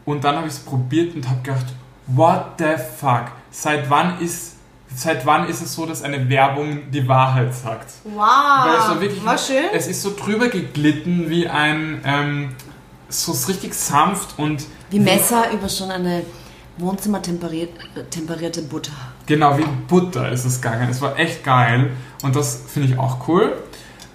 [0.05, 1.67] Und dann habe ich es probiert und habe gedacht,
[2.09, 3.27] what the fuck?
[3.51, 4.55] Seit wann ist
[4.95, 7.91] seit wann ist es so, dass eine Werbung die Wahrheit sagt?
[8.05, 8.23] Wow,
[8.65, 9.65] Weil es war wirklich, war schön.
[9.75, 12.55] Es ist so drüber geglitten wie ein, ähm,
[13.09, 16.23] so ist richtig sanft und Wie Messer über schon eine
[16.79, 18.93] Wohnzimmer-temperierte Butter.
[19.27, 20.89] genau wie Butter ist es gegangen.
[20.91, 21.91] Es war echt geil
[22.23, 23.57] und das finde ich auch cool.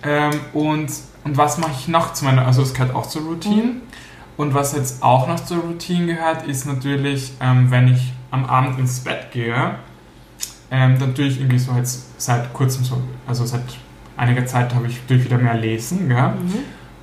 [0.03, 0.89] Ähm, und,
[1.23, 3.73] und was mache ich noch zu meiner, also es gehört auch zur Routine.
[4.37, 8.79] Und was jetzt auch noch zur Routine gehört, ist natürlich, ähm, wenn ich am Abend
[8.79, 9.75] ins Bett gehe,
[10.71, 13.63] ähm, dann tue ich irgendwie so jetzt seit kurzem so, also seit
[14.17, 16.33] einiger Zeit habe ich durch wieder mehr lesen, gell?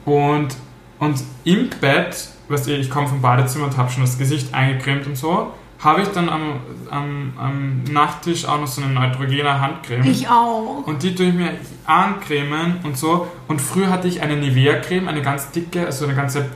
[0.05, 0.57] Und,
[0.99, 5.07] und im Bett, weißt du, ich komme vom Badezimmer und habe schon das Gesicht eingecremt
[5.07, 6.55] und so, habe ich dann am,
[6.91, 10.05] am, am Nachttisch auch noch so eine neutrogene Handcreme.
[10.07, 10.83] Ich auch.
[10.87, 11.53] Und die tue ich mir
[11.87, 13.29] ancremen und so.
[13.47, 16.47] Und früher hatte ich eine Nivea-Creme, eine ganz dicke, also eine ganze,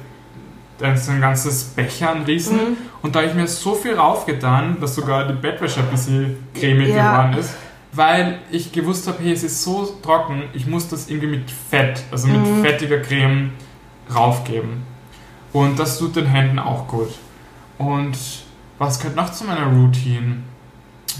[0.81, 2.57] also ein ganzes Becher, ein Riesen.
[2.57, 2.77] Mhm.
[3.03, 6.89] Und da habe ich mir so viel raufgetan, dass sogar die Bettwäsche ein bisschen cremig
[6.89, 7.13] Ja.
[7.27, 7.55] geworden ist.
[7.93, 12.03] Weil ich gewusst habe, hey, es ist so trocken, ich muss das irgendwie mit Fett,
[12.11, 12.63] also mit Mhm.
[12.65, 13.51] fettiger Creme
[14.13, 14.83] raufgeben.
[15.53, 17.11] Und das tut den Händen auch gut.
[17.79, 18.17] Und
[18.79, 20.39] was gehört noch zu meiner Routine?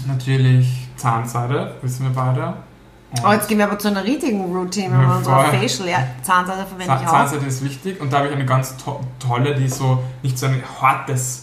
[0.07, 2.47] Natürlich Zahnseide, wissen wir beide.
[3.11, 5.45] Und Oh, jetzt gehen wir aber zu einer richtigen Routine, ja, so voll.
[5.45, 5.87] Facial.
[5.89, 7.11] Ja, Zahnseide verwende Zahn- ich auch.
[7.11, 10.47] Zahnseide ist wichtig und da habe ich eine ganz to tolle, die so nicht so
[10.47, 11.42] ein hartes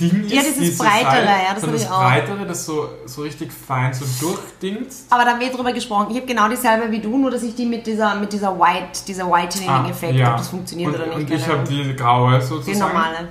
[0.00, 0.32] Ding ist.
[0.32, 2.00] Ja, dieses Breitere, Seil, ja, das habe ich das auch.
[2.02, 5.06] Breitere, das so, so richtig fein so durchdingst.
[5.12, 6.06] Aber da haben wir drüber gesprochen.
[6.10, 9.00] Ich habe genau dieselbe wie du, nur dass ich die mit dieser, mit dieser White,
[9.06, 11.30] dieser Whitening-Effekt, ob das funktioniert Ah, und, oder nicht.
[11.30, 12.78] Und ich habe die graue die sozusagen.
[12.78, 13.28] normale.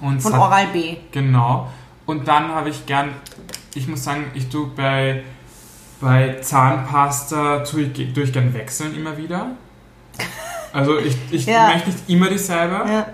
[0.00, 0.96] Und Von Oral B.
[1.10, 1.68] Genau.
[2.04, 3.10] Und dann habe ich gern,
[3.74, 5.24] ich muss sagen, ich tue bei,
[6.00, 9.46] bei Zahnpasta tue ich, tue ich gern wechseln immer wieder.
[10.72, 11.68] Also ich, ich Ja.
[11.72, 12.74] möchte nicht immer dieselbe.
[12.74, 13.06] Ja.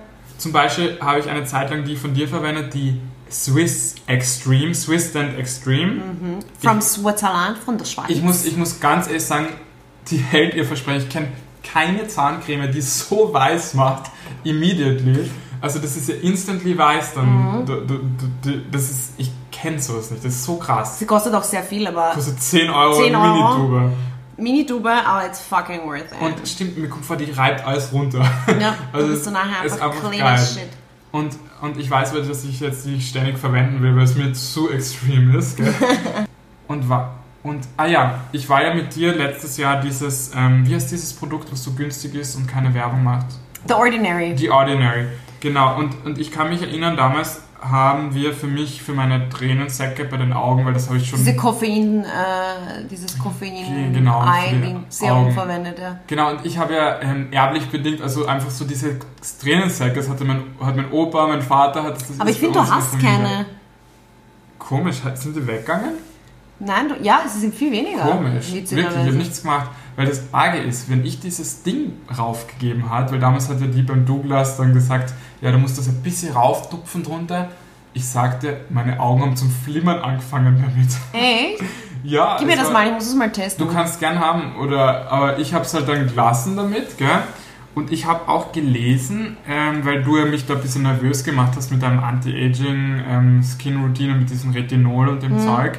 [0.42, 3.00] Zum Beispiel habe ich eine Zeit lang die von dir verwendet, die
[3.30, 6.02] Swiss Extreme, Swiss Stand Extreme.
[6.58, 8.06] From Switzerland, von der Schweiz.
[8.08, 9.46] Ich, muss, ich muss ganz ehrlich sagen,
[10.08, 11.02] die hält ihr Versprechen.
[11.02, 11.28] Ich kenne
[11.62, 14.10] keine Zahncreme, die so weiß macht,
[14.42, 15.30] immediately.
[15.60, 17.60] Also das ist ja instantly weiß dann.
[17.60, 17.66] Mhm.
[17.66, 18.00] Du, du,
[18.42, 20.24] du, das ist, ich kenne sowas nicht.
[20.24, 20.98] Das ist so krass.
[20.98, 23.60] Sie kostet auch sehr viel, aber Kostet 10 Euro 10 Euro.
[23.60, 23.92] Minitube.
[24.36, 26.20] Mini-Tube, aber it's fucking worth it.
[26.20, 28.24] Und stimmt, mir kommt vor, die reibt alles runter.
[28.60, 30.34] ja, also bist du nachher ist einfach einfach clean geil.
[30.34, 30.68] as shit.
[31.12, 34.70] Und, und ich weiß, dass ich jetzt die ständig verwenden will, weil es mir zu
[34.70, 35.58] extrem ist.
[35.58, 35.74] Gell?
[36.68, 37.16] und war.
[37.42, 41.12] Und, ah ja, ich war ja mit dir letztes Jahr dieses, ähm, wie heißt dieses
[41.12, 43.26] Produkt, was so günstig ist und keine Werbung macht?
[43.66, 44.36] The Ordinary.
[44.36, 45.06] The Ordinary.
[45.40, 50.04] Genau, und, und ich kann mich erinnern, damals haben wir für mich, für meine Tränensäcke
[50.04, 51.18] bei den Augen, weil das habe ich schon...
[51.18, 55.32] Diese Koffein, äh, dieses Koffein Genau, für Ei, die Ding, Serum Augen.
[55.32, 55.98] verwendet, ja.
[56.08, 58.98] Genau, und ich habe ja ähm, erblich bedingt, also einfach so diese
[59.40, 62.68] Tränensäcke, das hatte mein, hat mein Opa, mein Vater, hat das Aber ich finde, du
[62.68, 63.46] hast keine.
[64.58, 65.92] Komisch, sind die weggegangen?
[66.58, 68.02] Nein, du, ja, es sind viel weniger.
[68.02, 69.70] Komisch, wirklich, ich habe nichts gemacht.
[69.96, 73.82] Weil das Arge ist, wenn ich dieses Ding raufgegeben hat, weil damals hat ja die
[73.82, 75.12] beim Douglas dann gesagt,
[75.42, 77.48] ja, du musst das ein bisschen rauftupfen drunter.
[77.92, 80.88] Ich sagte, meine Augen haben zum Flimmern angefangen damit.
[81.12, 81.62] Echt?
[82.04, 83.64] Ja, Gib mir das war- mal, ich muss es mal testen.
[83.64, 87.08] Du kannst gern haben, oder, aber ich habe es halt dann gelassen damit, gell?
[87.76, 91.52] Und ich habe auch gelesen, ähm, weil du ja mich da ein bisschen nervös gemacht
[91.56, 95.46] hast mit deinem Anti-Aging ähm, Skin Routine und mit diesem Retinol und dem Mhm.
[95.46, 95.78] Zeug,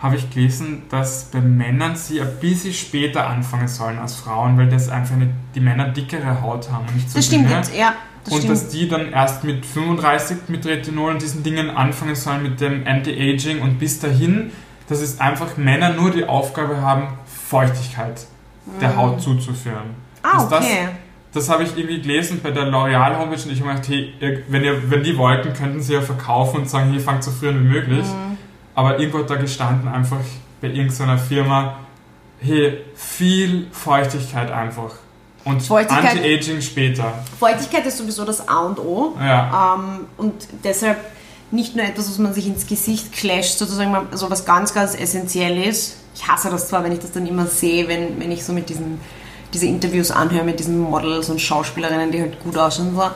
[0.00, 4.68] habe ich gelesen, dass bei Männern sie ein bisschen später anfangen sollen als Frauen, weil
[4.68, 7.56] das einfach eine, die Männer dickere Haut haben und nicht so das stimmt, dünne.
[7.56, 7.94] jetzt, ja.
[8.24, 8.52] Das und stimmt.
[8.52, 12.86] dass die dann erst mit 35 mit Retinol und diesen Dingen anfangen sollen mit dem
[12.86, 14.50] Anti-Aging und bis dahin,
[14.88, 17.08] dass es einfach Männer nur die Aufgabe haben,
[17.48, 18.26] Feuchtigkeit
[18.80, 19.88] der Haut zuzuführen.
[19.88, 19.94] Mhm.
[20.22, 20.88] ah, dass das- okay.
[21.32, 24.14] Das habe ich irgendwie gelesen bei der L'Oreal Homepage und ich habe gedacht, hey,
[24.46, 27.48] wenn, ihr, wenn die wollten, könnten sie ja verkaufen und sagen, hier fangt so früh
[27.48, 28.06] an wie möglich.
[28.06, 28.38] Mhm.
[28.76, 30.20] Aber irgendwo hat da gestanden einfach
[30.60, 31.74] bei irgendeiner Firma,
[32.38, 34.92] hey, viel Feuchtigkeit einfach.
[35.44, 37.12] Und Anti-Aging später.
[37.38, 39.14] Feuchtigkeit ist sowieso das A und O.
[39.20, 39.74] Ja.
[39.76, 40.98] Ähm, und deshalb
[41.50, 44.94] nicht nur etwas, was man sich ins Gesicht clasht, sozusagen, mal- so was ganz, ganz
[44.94, 45.96] essentiell ist.
[46.14, 48.68] Ich hasse das zwar, wenn ich das dann immer sehe, wenn, wenn ich so mit
[48.68, 48.98] diesen
[49.54, 52.94] diese Interviews anhöre mit diesen Models und Schauspielerinnen, die halt gut aussehen.
[52.94, 53.10] So,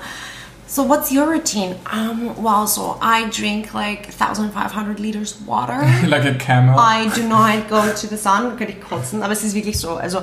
[0.69, 1.75] so what's your routine?
[1.93, 5.85] Um, wow, so I drink like 1500 liters water.
[6.07, 6.77] like a camel.
[6.79, 9.97] I do not go to the sun, könnte ich kotzen, aber es ist wirklich so.
[9.97, 10.21] Also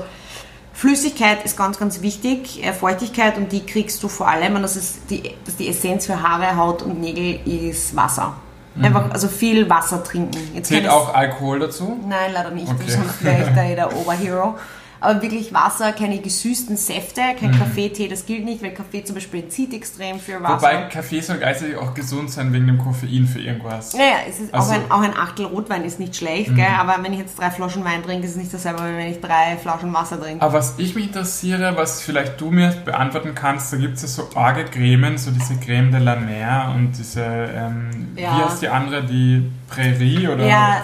[0.76, 4.76] Flüssigkeit ist ganz, ganz wichtig, äh, Feuchtigkeit und die kriegst du vor allem und das
[4.76, 8.36] ist die, das die Essenz für Haare, Haut und Nägel ist Wasser.
[8.82, 10.38] Einfach, also viel Wasser trinken.
[10.54, 11.98] Jetzt Zählt auch Alkohol dazu?
[12.06, 12.90] Nein, leider nicht, Okay.
[12.92, 14.56] sonst wäre ich da eh der Oberhero.
[15.02, 17.60] Aber wirklich Wasser, keine gesüßten Säfte, kein Mhm.
[17.60, 20.56] Kaffee, Tee, das gilt nicht, weil Kaffee zum Beispiel entzieht extrem viel Wasser.
[20.56, 23.94] Wobei Kaffee soll gleichzeitig auch gesund sein wegen dem Koffein für irgendwas.
[23.94, 24.78] Ja, ja, es ist Also- Mhm.
[24.90, 26.66] auch, ein, auch ein Achtel Rotwein ist nicht schlecht, gell?
[26.80, 29.20] aber wenn ich jetzt drei Flaschen Wein trinke, ist es nicht dasselbe, wie wenn ich
[29.22, 30.42] drei Flaschen Wasser trinke.
[30.44, 34.08] Aber was ich mich interessiere, was vielleicht du mir beantworten kannst, da gibt es ja
[34.08, 38.38] so arge Cremen, so diese Creme de la Mer und diese, ähm, Ja.
[38.38, 40.82] wie heißt die andere, die Prärie oder ja,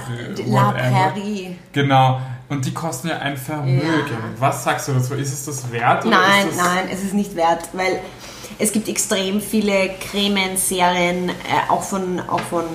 [0.47, 0.71] La.
[0.71, 1.55] Prairie.
[1.71, 2.19] Genau,
[2.51, 3.81] und die kosten ja ein Vermögen.
[3.81, 4.17] Ja.
[4.37, 5.13] Was sagst du dazu?
[5.13, 6.05] Ist es das wert?
[6.05, 8.01] Oder Nein, ist das nein, es ist nicht wert, weil
[8.59, 11.33] es gibt extrem viele Cremen, Serien, äh,
[11.69, 12.65] auch von, auch von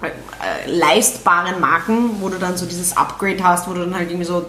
[0.00, 4.26] äh, leistbaren Marken, wo du dann so dieses Upgrade hast, wo du dann halt irgendwie
[4.26, 4.46] so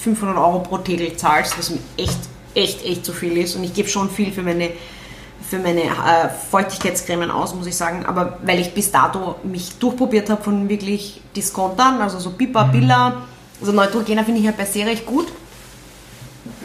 [0.00, 2.18] 500 Euro pro Tegel zahlst, was mir echt,
[2.54, 3.56] echt, echt zu viel ist.
[3.56, 4.72] Und ich gebe schon viel für meine,
[5.48, 8.04] für meine äh, Feuchtigkeitscremen aus, muss ich sagen.
[8.04, 13.22] Aber weil ich bis dato mich durchprobiert habe von wirklich Diskontern, also so Pipa, Billa,
[13.60, 15.26] also Neutrogena finde ich halt per se recht gut.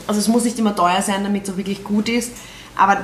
[0.07, 2.31] Also es muss nicht immer teuer sein, damit es auch wirklich gut ist.
[2.75, 2.97] Aber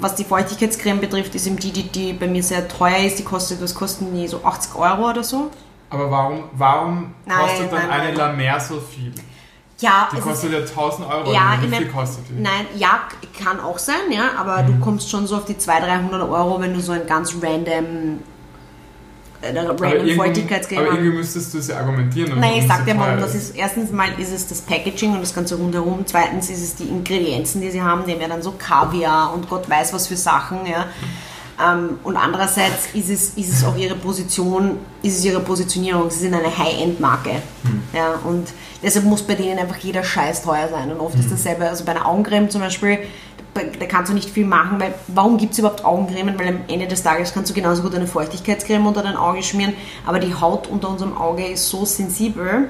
[0.00, 3.18] was die Feuchtigkeitscreme betrifft, ist eben die, die, die bei mir sehr teuer ist.
[3.18, 4.26] Die kostet, was kosten die?
[4.26, 5.50] So 80 Euro oder so.
[5.90, 8.16] Aber warum, warum Nein, kostet dann nein, eine nein.
[8.16, 9.12] La Mer so viel?
[9.80, 11.32] Ja, Die kostet ja 1000 Euro.
[11.32, 12.40] Ja, wie viel mein- kostet die?
[12.42, 13.02] Nein, ja,
[13.42, 16.74] kann auch sein, ja, aber du kommst schon so auf die 200, 300 Euro, wenn
[16.74, 18.18] du so ein ganz random,
[19.42, 22.38] random irgendwie, Feuchtigkeitscreme aber irgendwie müsstest du es ja argumentieren.
[22.38, 25.20] Nein, ich warum sag dir teuer das ist erstens mal ist es das Packaging und
[25.20, 26.04] das Ganze rundherum.
[26.06, 29.48] Zweitens ist es die Ingredienzen, die sie haben, die haben ja dann so Kaviar und
[29.48, 30.86] Gott weiß was für Sachen, ja.
[31.60, 36.08] Ähm, und andererseits ist es, ist es auch ihre Position, ist es ihre Positionierung.
[36.10, 37.42] Sie sind eine High-End-Marke.
[37.92, 38.48] Ja, und
[38.82, 40.92] deshalb muss bei denen einfach jeder Scheiß teuer sein.
[40.92, 42.98] Und oft ist dasselbe, also bei einer Augencreme zum Beispiel,
[43.58, 46.38] da da kannst du nicht viel machen, weil warum gibt es überhaupt Augencremen?
[46.38, 49.74] Weil am Ende des Tages kannst du genauso gut eine Feuchtigkeitscreme unter dein Auge schmieren,
[50.06, 52.68] aber die Haut unter unserem Auge ist so sensibel,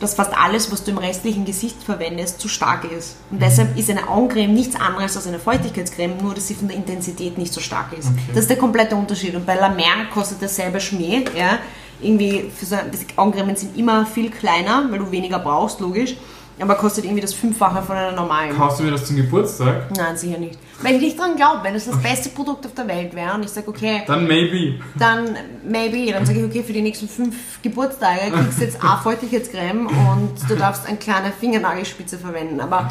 [0.00, 3.16] dass fast alles, was du im restlichen Gesicht verwendest, zu stark ist.
[3.30, 6.76] Und deshalb ist eine Augencreme nichts anderes als eine Feuchtigkeitscreme, nur dass sie von der
[6.76, 8.06] Intensität nicht so stark ist.
[8.06, 8.20] Okay.
[8.28, 9.34] Das ist der komplette Unterschied.
[9.34, 11.24] Und bei La Mer kostet derselbe Schmäh.
[11.36, 11.58] Ja?
[12.00, 16.16] Irgendwie, für so, die Augencremen sind immer viel kleiner, weil du weniger brauchst, logisch.
[16.60, 18.56] Aber kostet irgendwie das Fünffache von einer normalen.
[18.56, 19.90] Kaufst du mir das zum Geburtstag?
[19.96, 20.58] Nein, sicher nicht.
[20.82, 23.44] Wenn ich nicht dran glaube, wenn es das beste Produkt auf der Welt wäre und
[23.44, 24.74] ich sage, okay, Dann maybe.
[24.98, 29.00] dann maybe, dann sage ich, okay, für die nächsten fünf Geburtstage kriegst du jetzt eine
[29.02, 32.60] Feuchtigkeitscreme und du darfst eine kleine Fingernagelspitze verwenden.
[32.60, 32.90] Aber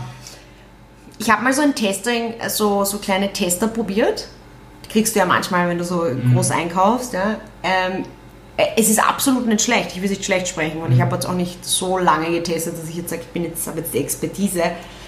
[1.17, 4.27] ich habe mal so ein Testing, so, so kleine Tester probiert.
[4.85, 7.13] Die kriegst du ja manchmal, wenn du so groß einkaufst.
[7.13, 7.37] Ja.
[7.63, 8.03] Ähm, äh,
[8.75, 9.95] es ist absolut nicht schlecht.
[9.95, 12.89] Ich will nicht schlecht sprechen und ich habe jetzt auch nicht so lange getestet, dass
[12.89, 14.63] ich jetzt sage, ich bin jetzt, habe jetzt die Expertise.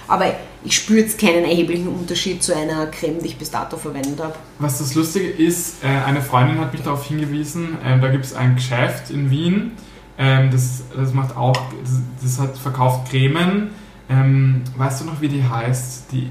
[0.08, 0.34] Aber
[0.64, 4.34] ich spüre jetzt keinen erheblichen Unterschied zu einer Creme, die ich bis dato verwendet habe.
[4.58, 8.34] Was das Lustige ist, äh, eine Freundin hat mich darauf hingewiesen, ähm, da gibt es
[8.34, 9.72] ein Geschäft in Wien,
[10.18, 13.70] ähm, das, das macht auch, das, das hat verkauft Cremen.
[14.10, 16.28] Ähm, weißt du noch, wie die heißt, die,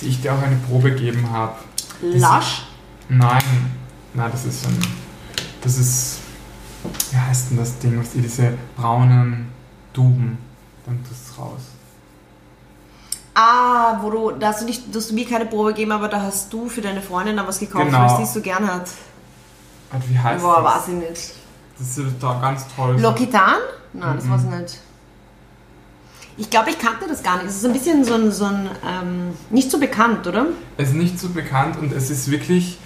[0.00, 1.56] die ich dir auch eine Probe gegeben habe?
[2.00, 2.62] Lush?
[3.08, 3.42] Nein,
[4.14, 4.78] nein, das ist ein,
[5.60, 6.15] das ist,
[7.10, 9.48] wie heißt denn das Ding, was die diese braunen
[9.92, 10.38] Duben,
[10.84, 11.60] dann tust du es raus.
[13.34, 16.22] Ah, wo du, da hast du nicht, du hast mir keine Probe gegeben, aber da
[16.22, 17.98] hast du für deine Freundin da was gekauft, Genau.
[18.08, 18.88] weil sie so gern hat.
[19.92, 20.74] Und wie heißt Boah, das?
[20.74, 21.32] weiß ich nicht.
[21.78, 22.96] Das ist da ganz toll.
[22.96, 23.58] L'Occitane?
[23.92, 24.30] Nein, das Mhm.
[24.30, 24.80] war's nicht.
[26.38, 27.46] Ich glaube, ich kannte das gar nicht.
[27.48, 30.46] Es ist ein bisschen so ein, so ein ähm, nicht so bekannt, oder?
[30.78, 32.78] Es ist nicht so bekannt und es ist wirklich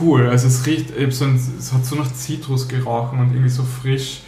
[0.00, 0.28] cool.
[0.28, 3.62] Also es riecht, eben so ein, es hat so nach Zitrus gerochen und irgendwie so
[3.62, 4.20] frisch.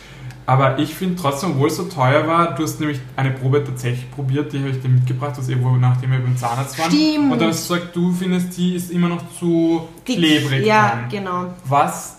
[0.48, 4.08] Aber ich finde trotzdem, obwohl es so teuer war, du hast nämlich eine Probe tatsächlich
[4.12, 6.90] probiert, die habe ich dir mitgebracht, was irgendwo nachdem wir beim Zahnarzt waren.
[6.90, 7.32] Stimmt.
[7.32, 10.18] Und dann hast du gesagt, du findest, die ist immer noch zu Dick.
[10.18, 10.64] klebrig.
[10.64, 11.08] Ja, dran.
[11.10, 11.54] genau.
[11.64, 12.18] Was,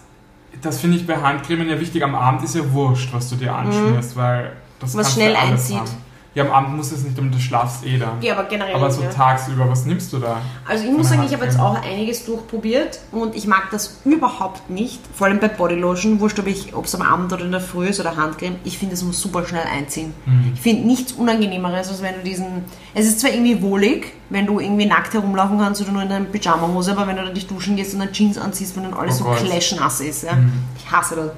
[0.62, 3.56] das finde ich bei Handcremen ja wichtig, am Abend ist ja wurscht, was du dir
[3.56, 5.00] anschmierst, weil das Mhm.
[5.00, 5.78] Was schnell einzieht.
[5.78, 6.07] Haben.
[6.38, 8.22] Ja, am Abend musst du es nicht, damit du schlafst eh dann.
[8.22, 8.76] Ja, aber generell.
[8.76, 9.10] Aber so ja.
[9.10, 10.40] tagsüber, was nimmst du da?
[10.68, 14.70] Also ich muss sagen, ich habe jetzt auch einiges durchprobiert und ich mag das überhaupt
[14.70, 15.02] nicht.
[15.16, 17.88] Vor allem bei Bodylotion, wurscht ob ich, ob es am Abend oder in der Früh
[17.88, 20.14] ist oder Handcreme, ich finde, es muss super schnell einziehen.
[20.28, 20.52] Mhm.
[20.54, 22.66] Ich finde nichts Unangenehmeres, als wenn du diesen.
[22.94, 26.26] Es ist zwar irgendwie wohlig, wenn du irgendwie nackt herumlaufen kannst oder nur in deiner
[26.26, 29.20] Pyjama-Hose, aber wenn du dann dich duschen gehst und dann Jeans anziehst, wenn dann alles
[29.24, 30.22] Oh so clashnass ist.
[30.22, 30.34] Ja?
[30.34, 30.52] Mhm.
[30.78, 31.32] Ich hasse das.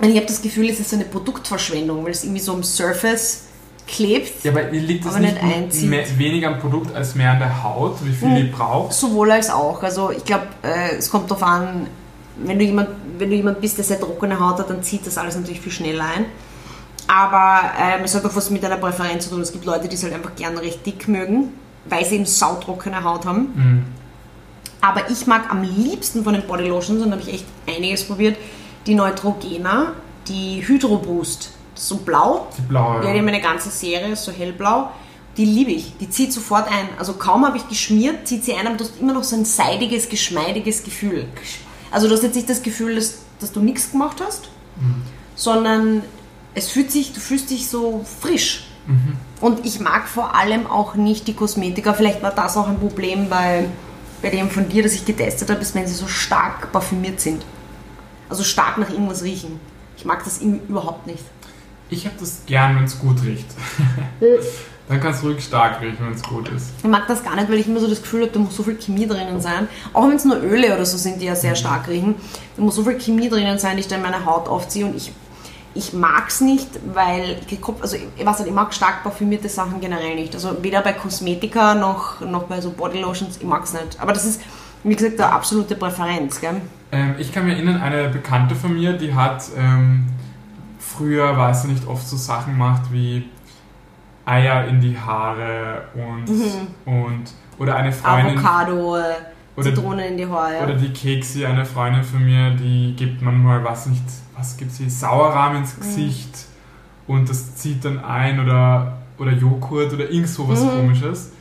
[0.00, 2.62] Und ich habe das Gefühl, es ist so eine Produktverschwendung, weil es irgendwie so am
[2.62, 3.51] Surface
[3.86, 4.44] klebt.
[4.44, 5.90] Ja, aber liegt es Aber nicht, nicht einzieht.
[5.90, 8.36] mehr, weniger am Produkt als mehr an der Haut, wie viel Mhm.
[8.36, 8.92] die braucht?
[8.92, 9.82] Sowohl als auch.
[9.82, 11.86] Also ich glaube, äh, es kommt darauf an,
[12.36, 15.18] wenn du, jemand, wenn du jemand bist, der sehr trockene Haut hat, dann zieht das
[15.18, 16.24] alles natürlich viel schneller ein.
[17.08, 19.40] Aber ähm, es hat auch was mit deiner Präferenz zu tun.
[19.42, 21.48] Es gibt Leute, die es halt einfach gern recht dick mögen,
[21.86, 23.40] weil sie eben sautrockene Haut haben.
[23.54, 23.82] Mhm.
[24.80, 28.36] Aber ich mag am liebsten von den Bodylotions, und da habe ich echt einiges probiert,
[28.86, 29.92] die Neutrogena,
[30.28, 31.52] die Hydro Boost.
[31.74, 33.04] So blau, Die blaue.
[33.04, 34.90] ja, die haben eine ganze Serie, so hellblau.
[35.36, 35.96] Die liebe ich.
[35.98, 36.88] Die zieht sofort ein.
[36.98, 39.44] Also kaum habe ich geschmiert, zieht sie ein, aber du hast immer noch so ein
[39.46, 41.24] seidiges, geschmeidiges Gefühl.
[41.90, 44.50] Also du hast jetzt nicht das Gefühl, dass, dass du nichts gemacht hast,
[45.34, 46.02] sondern
[46.54, 48.64] es fühlt sich, du fühlst dich so frisch.
[49.40, 51.94] Und ich mag vor allem auch nicht die Kosmetika.
[51.94, 53.66] Vielleicht war das auch ein Problem bei,
[54.20, 57.44] bei dem von dir, das ich getestet habe, ist, wenn sie so stark parfümiert sind.
[58.28, 59.60] Also stark nach irgendwas riechen.
[59.96, 61.22] Ich mag das überhaupt nicht.
[61.92, 63.46] Ich habe das gern, wenn es gut riecht.
[64.88, 66.70] Dann kann es ruhig stark riechen, wenn es gut ist.
[66.78, 68.62] Ich mag das gar nicht, weil ich immer so das Gefühl habe, da muss so
[68.62, 69.68] viel Chemie drinnen sein.
[69.92, 72.14] Auch wenn es nur Öle oder so sind, die ja sehr stark riechen.
[72.56, 74.86] Da muss so viel Chemie drinnen sein, die ich dann in meine Haut aufziehe.
[74.86, 75.12] Und ich,
[75.74, 79.80] ich mag es nicht, weil ich, also ich weiß nicht, ich mag stark parfümierte Sachen
[79.80, 80.34] generell nicht.
[80.34, 84.00] Also weder bei Kosmetika noch, noch bei so Bodylotions, ich mag es nicht.
[84.00, 84.40] Aber das ist,
[84.82, 86.40] wie gesagt, eine absolute Präferenz.
[86.40, 86.60] Gell?
[86.90, 90.06] Ähm, ich kann mir erinnern, eine Bekannte von mir, die hat ähm,
[90.96, 93.28] früher, weiß ich nicht, oft so Sachen gemacht wie
[94.24, 96.26] Eier in die Haare und,
[96.86, 97.24] und
[97.58, 98.96] oder eine Freundin Avocado,
[99.56, 100.62] Oder- Zitronen in die Haare.
[100.64, 104.02] oder die Keksi, eine Freundin von mir, die gibt manchmal, was nicht,
[104.36, 106.46] was gibt sie, Sauerrahm ins Gesicht
[107.06, 111.32] und das zieht dann ein oder, oder Joghurt oder irgend sowas komisches.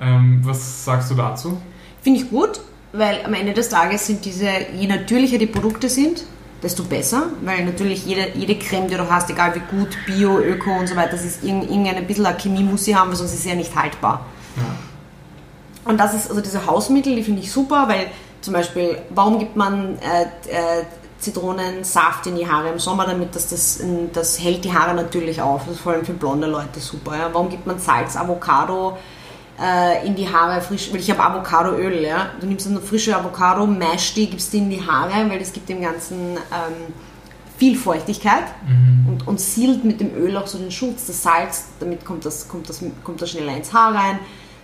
[0.00, 1.60] Ähm, was sagst du dazu?
[2.02, 2.60] Finde ich gut,
[2.92, 6.24] weil am Ende des Tages sind diese, je natürlicher die Produkte sind,
[6.62, 10.70] desto besser, weil natürlich jede, jede Creme, die du hast, egal wie gut, Bio, Öko
[10.78, 13.42] und so weiter, das ist irgend- irgendeine bisschen Chemie muss sie haben, weil sonst ist
[13.42, 14.24] sie ja nicht haltbar.
[14.56, 15.90] Ja.
[15.90, 18.06] Und das ist, also diese Hausmittel, die finde ich super, weil
[18.40, 20.84] zum Beispiel, warum gibt man äh, äh,
[21.20, 23.80] Zitronensaft in die Haare im Sommer, damit das, das,
[24.12, 25.62] das hält die Haare natürlich auf.
[25.66, 27.16] Das ist vor allem für blonde Leute super.
[27.16, 27.28] Ja?
[27.32, 28.96] Warum gibt man Salz, Avocado
[30.06, 30.92] in die Haare frisch?
[30.92, 32.02] Weil ich habe Avocadoöl.
[32.02, 32.30] Ja?
[32.40, 35.68] Du nimmst eine frische Avocado, mashst die, gibst die in die Haare, weil das gibt
[35.68, 36.94] dem Ganzen ähm,
[37.58, 38.44] viel Feuchtigkeit
[39.08, 41.06] und, und sealt mit dem Öl auch so den Schutz.
[41.06, 44.18] Das Salz, damit kommt das, kommt das, kommt das schneller ins Haar rein.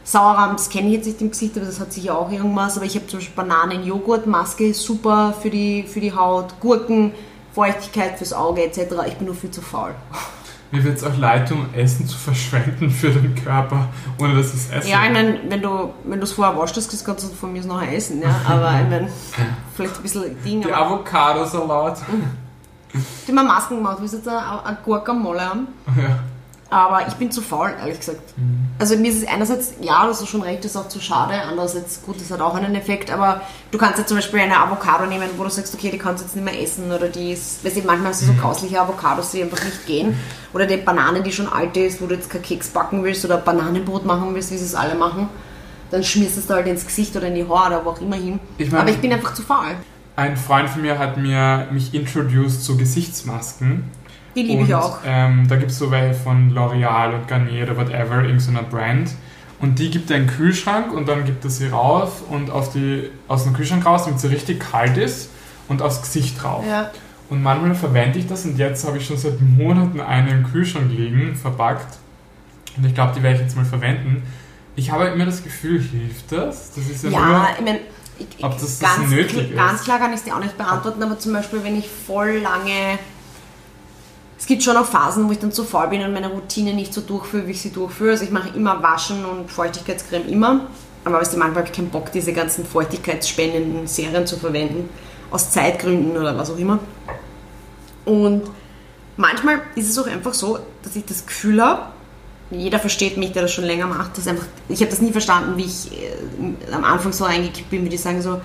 [0.04, 2.76] Sauerrahm, das kenne ich jetzt nicht im Gesicht, aber das hat sicher auch irgendwas.
[2.76, 6.58] Aber ich habe zum Beispiel Bananen-Joghurt-Maske, super für die, für die Haut.
[6.60, 7.12] Gurken,
[7.54, 8.94] Feuchtigkeit fürs Auge etc.
[9.06, 9.94] Ich bin nur viel zu faul.
[10.72, 14.70] Mir wird es auch leid tun, Essen zu verschwenden für den Körper, ohne dass es
[14.70, 14.88] esse.
[14.88, 17.62] Ja, ich meine, wenn du wenn du es vorher wascht hast, kannst du von mir
[17.64, 18.34] noch essen, ja.
[18.48, 19.08] Aber ich meine,
[19.76, 20.62] vielleicht ein bisschen Ding.
[20.62, 22.00] Die Avocadosalat.
[23.28, 25.68] die haben Masken gemacht, wir jetzt eine, eine Gurkenmolle haben.
[25.94, 26.18] Ja.
[26.72, 28.36] Aber ich bin zu faul, ehrlich gesagt.
[28.38, 28.66] Mhm.
[28.78, 31.34] Also mir ist es einerseits, ja, das ist schon recht, das ist auch zu schade.
[31.34, 33.10] Andererseits, gut, das hat auch einen Effekt.
[33.10, 36.22] Aber du kannst jetzt zum Beispiel eine Avocado nehmen, wo du sagst, okay, die kannst
[36.22, 36.90] du jetzt nicht mehr essen.
[36.90, 40.16] Oder die ist, weißt du, manchmal hast du so grausliche Avocados, die einfach nicht gehen.
[40.54, 43.36] Oder die Banane, die schon alt ist, wo du jetzt kein Keks backen willst oder
[43.36, 45.28] Bananenbrot machen willst, wie sie es alle machen.
[45.90, 48.00] Dann schmierst du es da halt ins Gesicht oder in die Haare oder wo auch
[48.00, 48.40] immer hin.
[48.56, 49.76] Ich mein- aber ich bin einfach zu faul.
[50.16, 53.84] Ein Freund von mir hat mir mich introduced zu Gesichtsmasken.
[54.34, 54.98] Die liebe ich auch.
[55.04, 59.10] Ähm, da gibt es so welche von L'Oreal und Garnier oder whatever, irgendeiner Brand.
[59.60, 63.10] Und die gibt in den Kühlschrank und dann gibt er sie rauf und auf die,
[63.28, 65.30] aus dem Kühlschrank raus, damit sie richtig kalt ist
[65.68, 66.64] und aufs Gesicht drauf.
[66.68, 66.90] Ja.
[67.30, 70.90] Und manchmal verwende ich das und jetzt habe ich schon seit Monaten eine im Kühlschrank
[70.90, 71.96] liegen, verpackt.
[72.76, 74.22] Und ich glaube, die werde ich jetzt mal verwenden.
[74.74, 76.72] Ich habe immer das Gefühl, hilft das?
[76.74, 77.80] Das ist ja, Ja, nur, ich meine,
[78.18, 79.56] ich, Ob das- das ganz, nötig ist.
[79.56, 82.38] ganz klar kann ich es dir auch nicht beantworten, aber zum Beispiel, wenn ich voll
[82.42, 82.98] lange.
[84.42, 86.92] Es gibt schon auch Phasen, wo ich dann zu faul bin und meine Routine nicht
[86.92, 88.10] so durchführe, wie ich sie durchführe.
[88.10, 90.62] Also ich mache immer Waschen und Feuchtigkeitscreme immer.
[91.04, 94.88] Aber weißt du, manchmal habe ich keinen Bock, diese ganzen feuchtigkeitsspendenden Serien zu verwenden.
[95.30, 96.80] Aus Zeitgründen oder was auch immer.
[98.04, 98.42] Und
[99.16, 101.82] manchmal ist es auch einfach so, dass ich das Gefühl habe,
[102.50, 105.56] jeder versteht mich, der das schon länger macht, dass einfach, ich habe das nie verstanden,
[105.56, 108.40] wie ich äh, am Anfang so reingekippt bin, wie die sagen so,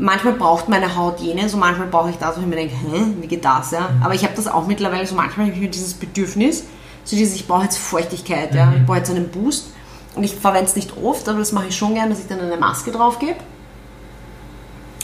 [0.00, 3.04] manchmal braucht meine Haut jene, so manchmal brauche ich das, wo ich mir denke, hä,
[3.20, 3.90] wie geht das, ja?
[4.02, 6.64] Aber ich habe das auch mittlerweile, so manchmal habe ich mir dieses Bedürfnis,
[7.04, 9.72] so dieses, ich brauche jetzt Feuchtigkeit, ja, ich brauche jetzt einen Boost.
[10.16, 12.40] Und ich verwende es nicht oft, aber das mache ich schon gern, dass ich dann
[12.40, 13.36] eine Maske drauf gebe.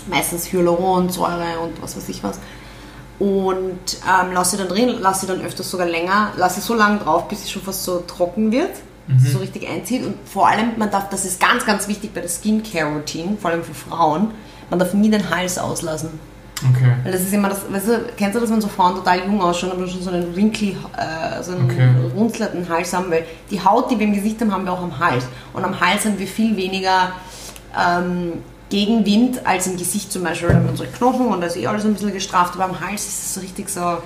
[0.08, 2.40] Meistens Hyaluronsäure und was weiß ich was.
[3.18, 6.74] Und ähm, lasse sie dann drin, lasse sie dann öfters sogar länger, lasse sie so
[6.74, 8.72] lange drauf, bis sie schon fast so trocken wird,
[9.16, 10.04] sie so richtig einzieht.
[10.04, 13.62] Und vor allem, man darf, das ist ganz, ganz wichtig bei der Skincare-Routine, vor allem
[13.62, 14.32] für Frauen,
[14.70, 16.10] man darf nie den Hals auslassen.
[16.70, 16.92] Okay.
[17.04, 19.40] Weil das ist immer das, weißt du, kennst du das, wenn so Frauen total jung
[19.42, 21.88] ausschauen, aber schon so einen wrinkly, äh, so einen Okay.
[22.16, 24.98] runzlerten Hals haben, weil die Haut, die wir im Gesicht haben, haben wir auch am
[24.98, 25.26] Hals.
[25.52, 27.12] Und am Hals haben wir viel weniger
[27.78, 28.32] ähm,
[28.70, 30.48] Gegenwind als im Gesicht zum Beispiel.
[30.48, 32.80] Da haben wir unsere Knochen und da ist eh alles ein bisschen gestraft, aber am
[32.80, 33.98] Hals ist es so richtig so.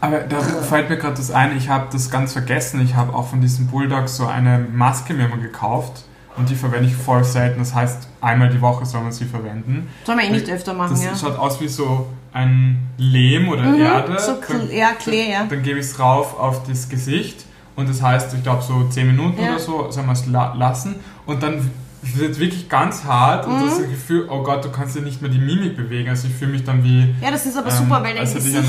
[0.00, 2.80] Aber da fällt mir gerade das ein, ich habe das ganz vergessen.
[2.82, 6.04] Ich habe auch von diesem Bulldog so eine Maske mir mal gekauft
[6.36, 7.58] und die verwende ich voll selten.
[7.60, 9.88] Das heißt, einmal die Woche soll man sie verwenden.
[10.04, 11.16] Soll man eh nicht öfter machen, Das ja.
[11.16, 14.18] schaut aus wie so ein Lehm oder Erde.
[14.18, 15.44] so dann, ja, Klee, ja.
[15.48, 17.44] Dann gebe ich es rauf auf das Gesicht
[17.76, 19.50] und das heißt, ich glaube so 10 Minuten Ja.
[19.50, 21.70] oder so soll man es la lassen und dann
[22.02, 23.66] wird wirklich ganz hart und Mhm.
[23.66, 26.10] das Gefühl, oh Gott, du kannst ja nicht mehr die Mimik bewegen.
[26.10, 28.62] Also ich fühle mich dann wie Ja, das ist aber Ähm, super, weil dein Gesicht,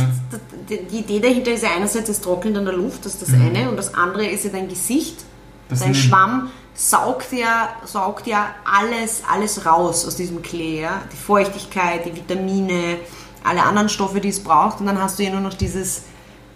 [0.69, 3.29] die, die Idee dahinter ist ja einerseits, es trocknet an der Luft, das ist das
[3.29, 3.47] Mhm.
[3.47, 5.25] eine, und das andere ist ja dein Gesicht,
[5.67, 11.01] das dein Schwamm saugt ja, saugt ja alles, alles raus aus diesem Klee, ja?
[11.11, 12.97] die Feuchtigkeit, die Vitamine,
[13.43, 16.03] alle anderen Stoffe, die es braucht, und dann hast du ja nur noch dieses,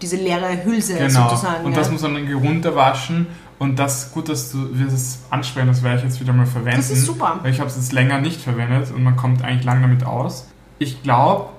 [0.00, 1.28] diese leere Hülse Genau.
[1.28, 1.64] sozusagen.
[1.64, 1.78] Und ja?
[1.78, 3.26] das muss man dann runterwaschen.
[3.58, 6.78] Und das gut, dass du wir das ansprechen, das werde ich jetzt wieder mal verwenden.
[6.78, 7.40] Das ist super.
[7.42, 10.46] Weil ich habe es jetzt länger nicht verwendet und man kommt eigentlich lang damit aus.
[10.78, 11.50] Ich glaube,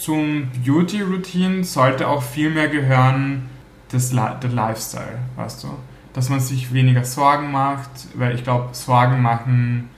[0.00, 3.48] zum Beauty-Routine sollte auch viel mehr gehören
[3.92, 5.68] das der Lifestyle, weißt du?
[6.14, 9.88] Dass man sich weniger Sorgen macht, weil ich glaube, Sorgen machen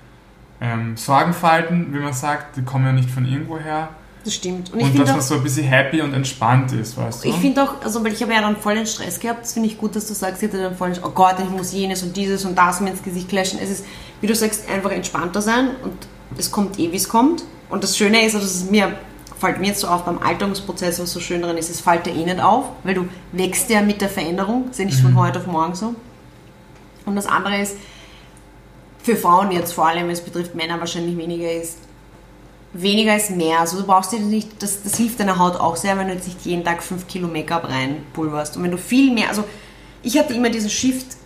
[0.61, 3.91] ähm, Sorgenfalten, wie man sagt, die kommen ja nicht von irgendwo her.
[4.25, 4.73] Das stimmt.
[4.73, 7.29] Und ich Und, dass auch, man so ein bisschen happy und entspannt ist, weißt du?
[7.29, 9.69] Ich finde auch, also weil ich habe ja dann voll den Stress gehabt, das finde
[9.69, 12.17] ich gut, dass du sagst, ich hatte dann voll, oh Gott, ich muss jenes und
[12.17, 13.59] dieses und das mir ins Gesicht klatschen.
[13.63, 13.85] Es ist,
[14.23, 15.93] wie du sagst, einfach entspannter sein und
[16.39, 17.45] es kommt eh, wie es kommt.
[17.69, 18.95] Und das Schöne ist, also das ist mir,
[19.39, 22.15] fällt mir jetzt so auf beim Alterungsprozess, was so schön dran ist, es fällt dir
[22.15, 25.39] eh nicht auf, weil du wächst ja mit der Veränderung, ist ja nicht von heute
[25.41, 25.95] auf morgen so.
[27.07, 27.77] Und das andere ist,
[29.03, 31.79] für Frauen jetzt vor allem, es betrifft Männer wahrscheinlich weniger, ist,
[32.73, 33.61] weniger ist mehr.
[33.61, 36.27] Also du brauchst dir nicht, das, das hilft deiner Haut auch sehr, wenn du jetzt
[36.27, 38.57] nicht jeden Tag 5 Kilo Make-up reinpulverst.
[38.57, 39.45] Und wenn du viel mehr, also
[40.03, 41.19] ich hatte immer diesen Shift,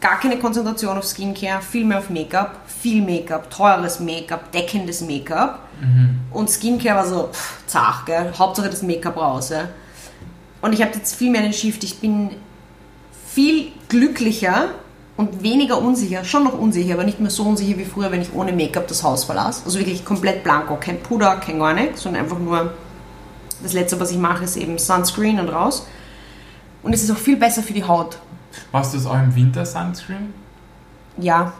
[0.00, 5.60] gar keine Konzentration auf Skincare, viel mehr auf Make-up, viel Make-up, teures Make-up, deckendes Make-up.
[6.32, 8.32] Und Skincare war so pff, zach, gell?
[8.38, 9.50] Hauptsache das Make-up raus.
[9.50, 9.68] Ja?
[10.62, 11.84] Und ich habe jetzt viel mehr den Shift.
[11.84, 12.30] Ich bin
[13.28, 14.70] viel glücklicher
[15.16, 18.34] und weniger unsicher, schon noch unsicher, aber nicht mehr so unsicher wie früher, wenn ich
[18.34, 19.62] ohne Make-up das Haus verlasse.
[19.64, 22.72] Also wirklich komplett blanko, kein Puder, kein gar nichts, sondern einfach nur
[23.62, 25.86] das Letzte, was ich mache, ist eben Sunscreen und raus.
[26.82, 28.18] Und es ist auch viel besser für die Haut.
[28.72, 30.34] Machst du das auch im Winter Sunscreen?
[31.18, 31.52] Ja.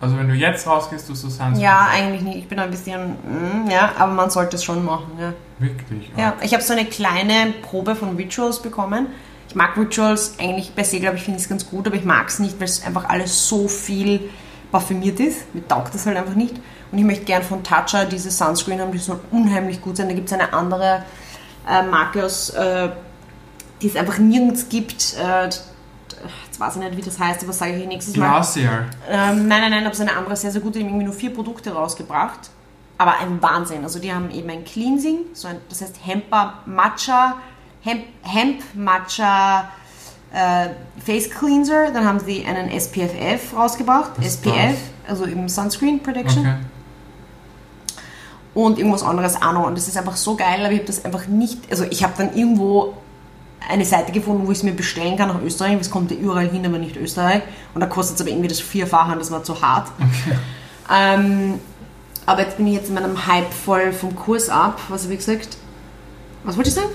[0.00, 1.60] Also wenn du jetzt rausgehst, tust du Sunscreen?
[1.60, 2.38] Ja, eigentlich nicht.
[2.38, 5.32] Ich bin ein bisschen, mm, ja, aber man sollte es schon machen, ja.
[5.58, 6.10] Wirklich?
[6.16, 9.06] Ja, ich habe so eine kleine Probe von Rituals bekommen.
[9.48, 12.04] Ich mag Rituals eigentlich per se, glaube ich, finde ich es ganz gut, aber ich
[12.04, 14.30] mag es nicht, weil es einfach alles so viel
[14.72, 15.54] parfümiert ist.
[15.54, 16.54] Mir taugt das halt einfach nicht.
[16.90, 20.08] Und ich möchte gern von Tatcha diese Sunscreen haben, die soll unheimlich gut sein.
[20.08, 21.04] Da gibt es eine andere
[21.68, 22.88] äh, Marke aus, äh,
[23.80, 25.14] die es einfach nirgends gibt.
[25.14, 25.50] Äh,
[26.46, 28.28] jetzt weiß ich nicht, wie das heißt, aber sage ich nächstes Mal.
[28.28, 28.86] Glacier.
[29.08, 30.78] Ähm, nein, nein, nein, aber es ist eine andere, sehr, sehr gute.
[30.78, 32.50] Die haben irgendwie nur vier Produkte rausgebracht.
[32.98, 33.82] Aber ein Wahnsinn.
[33.82, 37.36] Also die haben eben ein Cleansing, so ein, das heißt Hemper Matcha,
[37.80, 39.70] Hemp, Hemp Matcha
[40.32, 40.68] äh,
[41.04, 41.90] Face Cleanser.
[41.92, 44.12] Dann haben sie einen SPFF rausgebracht.
[44.16, 44.76] Was SPF,
[45.08, 46.46] also eben Sunscreen Protection.
[46.46, 46.54] Okay.
[48.54, 49.66] Und irgendwas anderes auch noch.
[49.66, 51.70] Und das ist einfach so geil, aber ich habe das einfach nicht.
[51.70, 52.94] Also ich habe dann irgendwo
[53.70, 55.76] eine Seite gefunden, wo ich es mir bestellen kann nach Österreich.
[55.80, 57.42] Es kommt ja überall hin, aber nicht Österreich.
[57.74, 59.88] Und da kostet es aber irgendwie das Vierfache und das war zu hart.
[60.90, 61.60] Ähm,
[62.26, 64.80] aber jetzt bin ich jetzt in meinem Hype voll vom Kurs ab.
[64.88, 65.56] Was habe ich gesagt?
[66.44, 66.88] Was wollte ich sagen?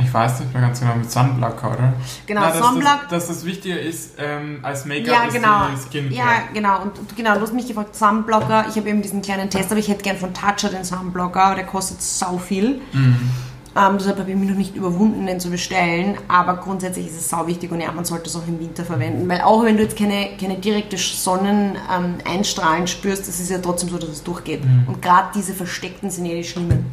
[0.00, 1.92] Ich weiß nicht mehr ganz genau, mit Sunblocker, oder?
[2.26, 3.00] Genau, Na, dass Sunblock.
[3.10, 5.76] Das, dass das Wichtige ist, ähm, als Make-up Ja, genau.
[5.76, 6.14] Skincare.
[6.14, 6.82] Ja, genau.
[6.82, 8.66] Und und genau, du hast mich gefragt, Sunblocker.
[8.68, 11.54] Ich habe eben diesen kleinen Test, aber ich hätte gern von Tatcha den Sunblocker, aber
[11.56, 12.80] der kostet sau viel.
[12.92, 13.30] Mhm.
[13.78, 16.16] Ähm, deshalb habe ich mich noch nicht überwunden, den zu bestellen.
[16.26, 19.28] Aber grundsätzlich ist es sau wichtig und ja, man sollte es auch im Winter verwenden.
[19.28, 23.90] Weil auch wenn du jetzt keine, keine direkte Sonneneinstrahlen ähm, spürst, es ist ja trotzdem
[23.90, 24.64] so, dass es durchgeht.
[24.64, 24.84] Mhm.
[24.88, 26.86] Und gerade diese versteckten sind ja die schlimmen.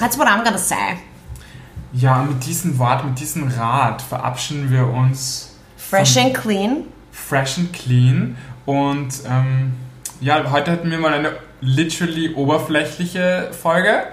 [0.00, 0.96] What I'm gonna say.
[1.92, 6.84] Ja, mit diesem Wort, mit diesem Rat verabschieden wir uns Fresh and clean.
[7.10, 8.36] fresh and clean.
[8.64, 9.74] Und ähm,
[10.20, 14.04] ja, heute hatten wir mal eine literally oberflächliche Folge.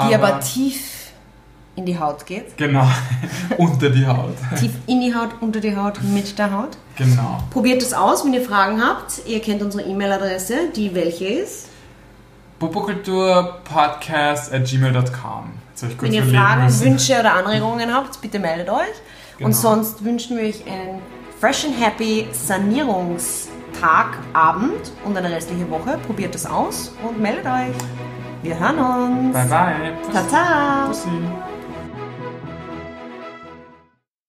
[0.00, 1.12] Die aber tief
[1.76, 2.56] in die Haut geht.
[2.56, 2.86] Genau,
[3.58, 4.34] unter die Haut.
[4.58, 6.76] Tief in die Haut, unter die Haut, mit der Haut.
[6.96, 7.42] Genau.
[7.50, 9.26] Probiert es aus, wenn ihr Fragen habt.
[9.26, 11.68] Ihr kennt unsere E-Mail-Adresse, die welche ist.
[12.58, 15.52] Popokulturpodcast at gmail.com.
[16.00, 16.86] Wenn ihr Fragen, müssen.
[16.86, 18.86] Wünsche oder Anregungen habt, bitte meldet euch.
[19.38, 19.48] Genau.
[19.48, 21.00] Und sonst wünschen wir euch einen
[21.40, 25.98] fresh and happy Sanierungstag, Abend und eine restliche Woche.
[26.06, 27.74] Probiert es aus und meldet euch.
[28.44, 29.32] Wir hören uns.
[29.32, 30.12] Bye bye.
[30.12, 30.86] Tata.
[30.88, 31.08] Pussy.